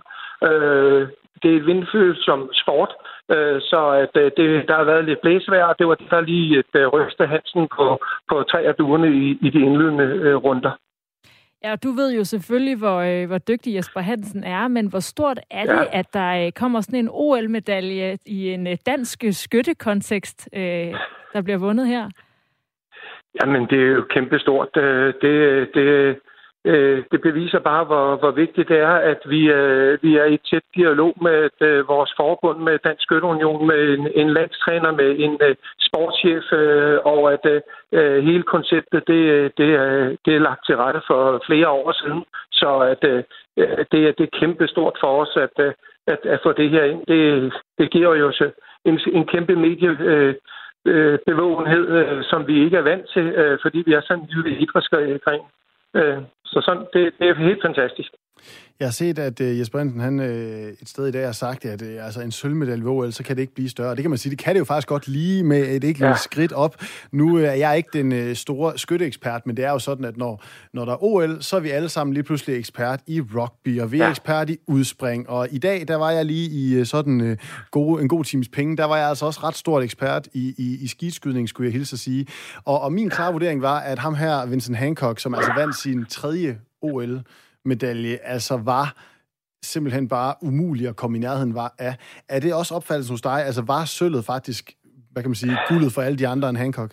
[0.49, 1.09] Øh,
[1.43, 2.93] det er et vindfølsom sport,
[3.31, 6.59] øh, så at, øh, det, der har været lidt blæsvær, og det var der lige
[6.59, 7.99] et øh, ryste Hansen på,
[8.31, 10.71] på tre af duerne i, i de indledende øh, runder.
[11.65, 15.41] Ja, du ved jo selvfølgelig, hvor, øh, hvor dygtig Jesper Hansen er, men hvor stort
[15.51, 15.81] er ja.
[15.81, 20.95] det, at der øh, kommer sådan en OL-medalje i en øh, dansk skyttekontekst, øh,
[21.33, 22.11] der bliver vundet her?
[23.41, 24.69] Jamen, det er jo kæmpestort.
[24.75, 25.15] Det,
[25.75, 26.19] det,
[26.71, 30.39] Øh, det beviser bare, hvor, hvor vigtigt det er, at vi, øh, vi er i
[30.51, 35.39] tæt dialog med øh, vores forbund, med Dansk Skytteunion, med en, en landstræner, med en
[35.43, 35.57] øh,
[35.87, 37.45] sportschef, øh, og at
[37.93, 42.25] øh, hele konceptet, det, det, er, det er lagt til rette for flere år siden.
[42.53, 43.23] Så at, øh,
[43.93, 45.73] det, er, det er kæmpe stort for os at, øh,
[46.07, 47.03] at, at få det her ind.
[47.09, 48.51] Det, det giver jo så
[48.85, 49.97] en, en kæmpe medie...
[50.01, 50.35] Øh,
[50.87, 54.29] øh, bevågenhed, øh, som vi ikke er vant til, øh, fordi vi er sådan en
[54.35, 55.41] lille idrætsgren.
[55.95, 58.11] Øh, så sådan, det, det er helt fantastisk.
[58.81, 61.65] Jeg har set, at uh, Jesper Hansen, han uh, et sted i dag har sagt,
[61.65, 63.95] at uh, altså, en sølvmedalje ved OL, så kan det ikke blive større.
[63.95, 66.17] Det kan man sige, det kan det jo faktisk godt lige med et enkelt ja.
[66.17, 66.77] skridt op.
[67.13, 70.17] Nu uh, er jeg ikke den uh, store skytteekspert, men det er jo sådan, at
[70.17, 73.81] når, når der er OL, så er vi alle sammen lige pludselig ekspert i rugby,
[73.81, 74.11] og vi er ja.
[74.11, 75.29] ekspert i udspring.
[75.29, 77.37] Og i dag, der var jeg lige i uh, sådan uh,
[77.71, 80.79] gode, en god times penge, der var jeg altså også ret stort ekspert i, i,
[80.81, 82.27] i skidskydning, skulle jeg hilse at sige.
[82.65, 86.05] Og, og min klare vurdering var, at ham her, Vincent Hancock, som altså vandt sin
[86.05, 87.23] tredje OL,
[87.67, 88.87] medalje altså var
[89.73, 91.95] simpelthen bare umulig at komme i nærheden var af.
[92.29, 93.39] Er det også opfattelsen hos dig?
[93.49, 94.65] Altså var sølvet faktisk,
[95.13, 96.93] hvad kan man sige, guldet for alle de andre end Hancock?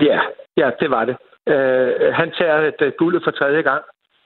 [0.00, 0.20] Ja,
[0.56, 1.16] ja det var det.
[1.52, 3.82] Uh, han tager et uh, guldet for tredje gang.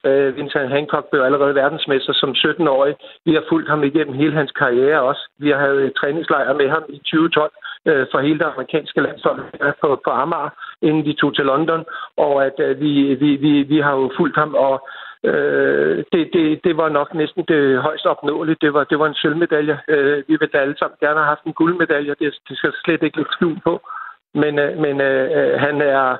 [0.08, 2.94] Uh, Vincent Hancock blev allerede verdensmester som 17-årig.
[3.26, 5.22] Vi har fulgt ham igennem hele hans karriere også.
[5.38, 7.52] Vi har haft træningslejre med ham i 2012
[7.90, 9.40] uh, for hele det amerikanske landshold
[9.80, 10.50] på, på Amager,
[10.82, 11.84] inden vi tog til London.
[12.16, 14.88] Og at uh, vi, vi, vi, vi har jo fulgt ham, og
[15.30, 18.56] Øh, det, det, det var nok næsten det højst opnåelige.
[18.60, 19.80] Det var, det var en sølvmedalje.
[19.88, 22.14] Øh, vi ville alle sammen gerne have haft en guldmedalje.
[22.20, 23.74] Det, det skal slet ikke lægge skjul på.
[24.34, 26.16] Men, øh, men øh, øh, han er...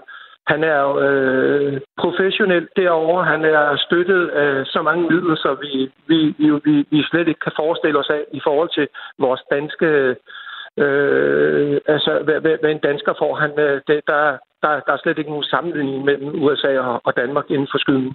[0.54, 3.24] Han er øh, professionel derovre.
[3.24, 6.34] Han er støttet af så mange midler, så vi, vi,
[6.64, 8.88] vi, vi slet ikke kan forestille os af i forhold til
[9.18, 10.16] vores danske
[10.84, 15.00] Øh, altså, hvad, hvad, hvad en dansker får, han, øh, det, der, der, der er
[15.02, 18.14] slet ikke nogen sammenligning mellem USA og, og Danmark inden for skydning.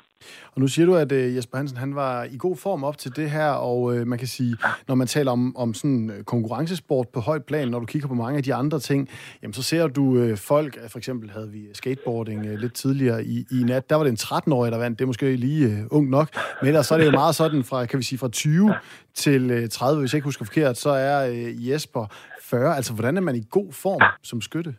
[0.55, 3.15] Og nu siger du, at uh, Jesper Hansen han var i god form op til
[3.15, 4.69] det her, og uh, man kan sige, ja.
[4.87, 8.13] når man taler om, om sådan uh, konkurrencesport på højt plan, når du kigger på
[8.13, 9.09] mange af de andre ting,
[9.41, 13.45] jamen så ser du uh, folk, for eksempel havde vi skateboarding uh, lidt tidligere i,
[13.51, 16.09] i nat, der var det en 13-årig, der vandt, det er måske lige uh, ung
[16.09, 16.29] nok,
[16.61, 18.75] men ellers så er det jo meget sådan fra, kan vi sige, fra 20 ja.
[19.13, 22.05] til uh, 30, hvis jeg ikke husker forkert, så er uh, Jesper
[22.51, 22.75] 40.
[22.75, 24.73] Altså, hvordan er man i god form som skytte?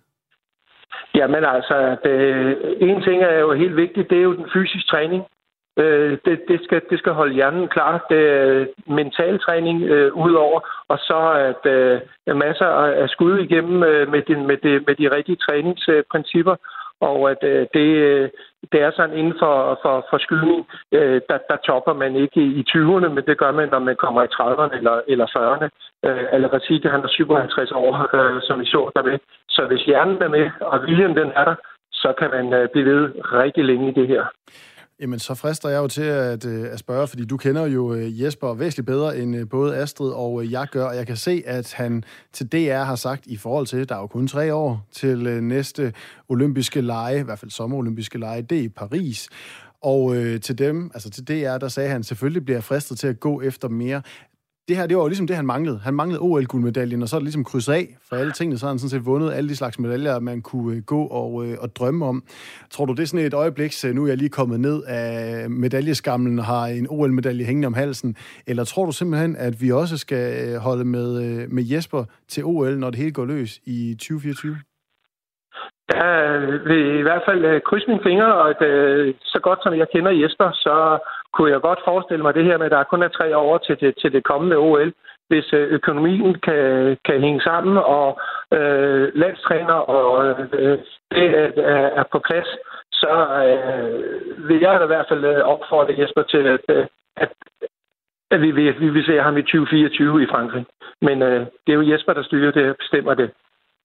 [1.14, 2.14] Jamen altså, det,
[2.81, 5.23] en ting er jo helt vigtigt, det er jo den fysiske træning.
[5.79, 8.07] Øh, det, det, skal, det skal holde hjernen klar.
[8.11, 11.20] Det er mental træning øh, udover, og så
[11.51, 12.01] at øh,
[12.37, 12.66] masser
[13.03, 16.57] af skud igennem øh, med, de, med, de, med de rigtige træningsprincipper.
[17.09, 18.29] Og at øh, det, øh,
[18.73, 20.61] det er sådan inden for, for, for skydning,
[20.93, 23.97] øh, der, der topper man ikke i, i 20'erne, men det gør man, når man
[23.97, 25.69] kommer i 30'erne eller, eller 40'erne.
[26.07, 29.19] Øh, Al-Rasidi, han er 57 år, øh, som vi så der med.
[29.49, 31.55] Så hvis hjernen er med, og viljen den er der,
[31.93, 33.11] så kan man øh, blive ved
[33.43, 34.25] rigtig længe i det her.
[35.03, 38.23] Jamen, så frister jeg jo til at, øh, at spørge, fordi du kender jo øh,
[38.23, 41.73] Jesper væsentligt bedre end øh, både Astrid og jeg gør, og jeg kan se, at
[41.73, 45.43] han til DR har sagt i forhold til, der er jo kun tre år til
[45.43, 45.93] næste
[46.29, 49.29] olympiske lege, i hvert fald sommerolympiske lege, det er i Paris.
[49.83, 53.21] Og øh, til dem, altså til DR, der sagde han, selvfølgelig bliver fristet til at
[53.21, 54.03] gå efter mere
[54.69, 55.79] det her, det var jo ligesom det, han manglede.
[55.79, 58.71] Han manglede OL-guldmedaljen, og så er det ligesom kryds af for alle tingene, så har
[58.73, 61.77] han sådan set vundet alle de slags medaljer, man kunne øh, gå og, øh, og
[61.77, 62.23] drømme om.
[62.71, 64.83] Tror du, det er sådan et øjeblik, så øh, nu er jeg lige kommet ned
[64.89, 69.73] af medaljeskamlen og har en OL-medalje hængende om halsen, eller tror du simpelthen, at vi
[69.73, 71.09] også skal øh, holde med,
[71.49, 74.57] med Jesper til OL, når det hele går løs i 2024?
[75.95, 78.61] Jeg vil i hvert fald krydse mine fingre, og at,
[79.23, 80.99] så godt som jeg kender Jesper, så
[81.33, 83.80] kunne jeg godt forestille mig det her med, at der kun er tre år til
[83.80, 84.93] det, til det kommende OL.
[85.28, 88.20] Hvis øh, økonomien kan, kan hænge sammen, og
[88.53, 90.78] øh, landstræner og øh,
[91.11, 91.26] det
[91.57, 92.49] er, er på plads,
[92.93, 93.14] så
[93.49, 97.33] øh, vil jeg i hvert fald øh, opfordre Jesper til, at, øh, at,
[98.30, 100.66] at vi, vil, vi vil se ham i 2024 i Frankrig.
[101.01, 103.30] Men øh, det er jo Jesper, der styrer det og bestemmer det.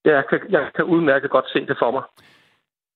[0.04, 2.02] Jeg kan, jeg kan udmærket godt se det for mig.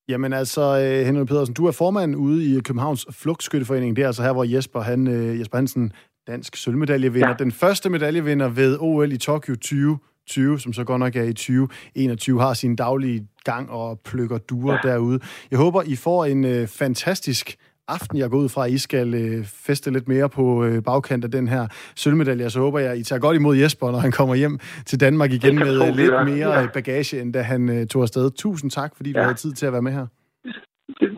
[0.09, 3.95] Jamen altså, øh, Henrik Pedersen, du er formand ude i Københavns Flugtskytteforening.
[3.95, 5.91] Det er altså her, hvor Jesper, han, øh, Jesper Hansen,
[6.27, 7.35] dansk sølvmedaljevinder, ja.
[7.39, 12.41] den første medaljevinder ved OL i Tokyo 2020, som så godt nok er i 2021,
[12.41, 14.89] har sin daglige gang og plukker duer ja.
[14.89, 15.19] derude.
[15.51, 17.57] Jeg håber, I får en øh, fantastisk
[17.87, 21.23] aften, jeg går ud fra, at I skal øh, feste lidt mere på øh, bagkant
[21.23, 22.49] af den her sølvmedalje.
[22.49, 25.31] Så håber jeg, at I tager godt imod Jesper, når han kommer hjem til Danmark
[25.31, 26.67] igen med tro, lidt mere ja.
[26.73, 28.31] bagage, end da han øh, tog afsted.
[28.31, 29.19] Tusind tak, fordi ja.
[29.19, 30.07] du havde tid til at være med her.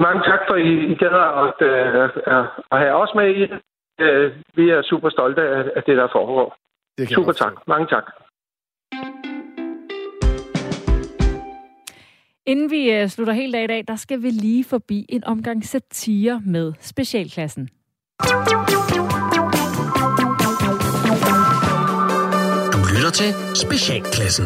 [0.07, 2.09] Mange tak for, at I, I gad at, øh,
[2.72, 3.59] at have os med i det.
[3.99, 6.57] Øh, vi er super stolte af, af det, der foregår.
[6.97, 7.53] Det super tak.
[7.68, 8.05] Mange tak.
[12.47, 15.65] Inden vi uh, slutter helt af i dag, der skal vi lige forbi en omgang
[15.65, 17.69] satire med specialklassen.
[22.73, 24.45] Du lytter til Specialklassen.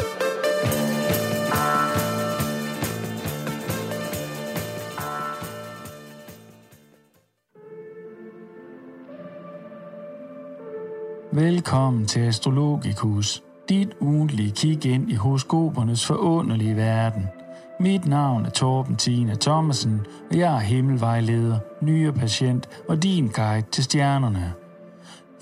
[11.33, 17.23] Velkommen til Astrologikus, dit ugentlige kig ind i horoskopernes forunderlige verden–
[17.79, 23.67] mit navn er Torben Tina Thomasen, og jeg er himmelvejleder, nyere patient og din guide
[23.71, 24.53] til stjernerne.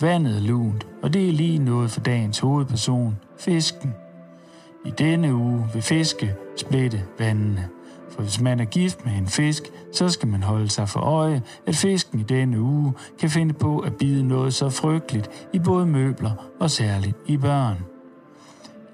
[0.01, 3.93] Vandet er lunt, og det er lige noget for dagens hovedperson, fisken.
[4.85, 7.67] I denne uge vil fiske splitte vandene.
[8.09, 9.63] For hvis man er gift med en fisk,
[9.93, 13.79] så skal man holde sig for øje, at fisken i denne uge kan finde på
[13.79, 17.77] at bide noget så frygteligt i både møbler og særligt i børn.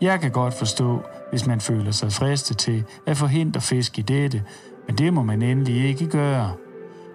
[0.01, 1.01] Jeg kan godt forstå,
[1.33, 4.43] hvis man føler sig fristet til at forhindre fisk i dette,
[4.87, 6.53] men det må man endelig ikke gøre.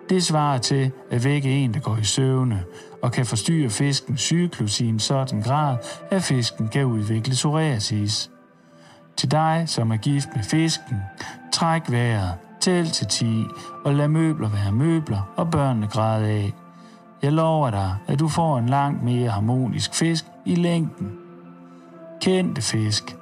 [0.08, 2.64] Det svarer til at vække en, der går i søvne,
[3.02, 5.76] og kan forstyrre fiskens cyklus i en sådan grad,
[6.10, 8.30] at fisken kan udvikle psoriasis.
[9.16, 10.96] Til dig, som er gift med fisken,
[11.52, 13.44] træk vejret, tæl til 10,
[13.84, 16.52] og lad møbler være møbler, og børnene græde af.
[17.22, 21.12] Jeg lover dig, at du får en langt mere harmonisk fisk i længden.
[22.20, 23.18] Kendte fisk.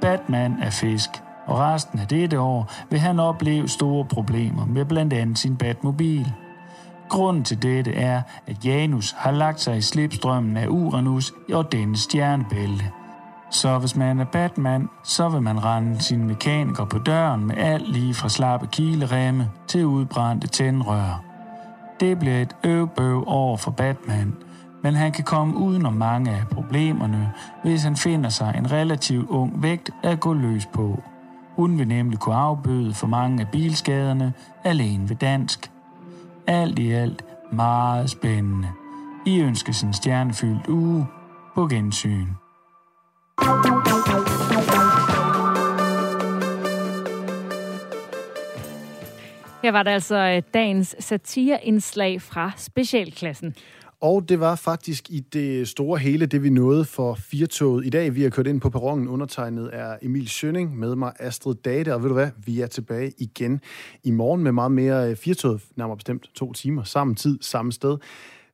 [0.00, 1.10] Batman er fisk,
[1.46, 6.32] og resten af dette år vil han opleve store problemer med blandt andet sin Batmobil.
[7.08, 11.96] Grunden til dette er, at Janus har lagt sig i slipstrømmen af Uranus og denne
[11.96, 12.84] stjernebælte.
[13.50, 17.92] Så hvis man er Batman, så vil man rende sin mekaniker på døren med alt
[17.92, 21.22] lige fra slappe kileremme til udbrændte tændrør.
[22.00, 24.36] Det bliver et øvbøv over for Batman,
[24.82, 29.28] men han kan komme uden om mange af problemerne, hvis han finder sig en relativt
[29.28, 31.02] ung vægt at gå løs på.
[31.56, 34.32] Hun vil nemlig kunne afbøde for mange af bilskaderne
[34.64, 35.70] alene ved dansk.
[36.46, 38.68] Alt i alt meget spændende.
[39.26, 41.06] I ønsker en stjernefyldt uge
[41.54, 42.26] på gensyn.
[49.62, 53.54] Her var der altså øh, dagens satireindslag fra specialklassen.
[54.00, 58.14] Og det var faktisk i det store hele, det vi nåede for firtoget i dag.
[58.14, 59.08] Vi har kørt ind på perronen.
[59.08, 61.94] Undertegnet er Emil Sønning med mig Astrid Date.
[61.94, 63.60] Og ved du hvad, vi er tilbage igen
[64.04, 67.98] i morgen med meget mere øh, firtoget, nærmere bestemt to timer, samme tid, samme sted.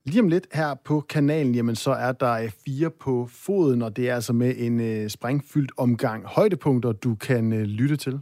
[0.04, 3.96] Lige om lidt her på kanalen, jamen så er der øh, fire på foden, og
[3.96, 8.20] det er altså med en øh, sprængfyldt omgang højdepunkter, du kan øh, lytte til.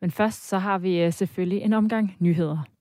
[0.00, 2.77] Men først så har vi øh, selvfølgelig en omgang nyheder.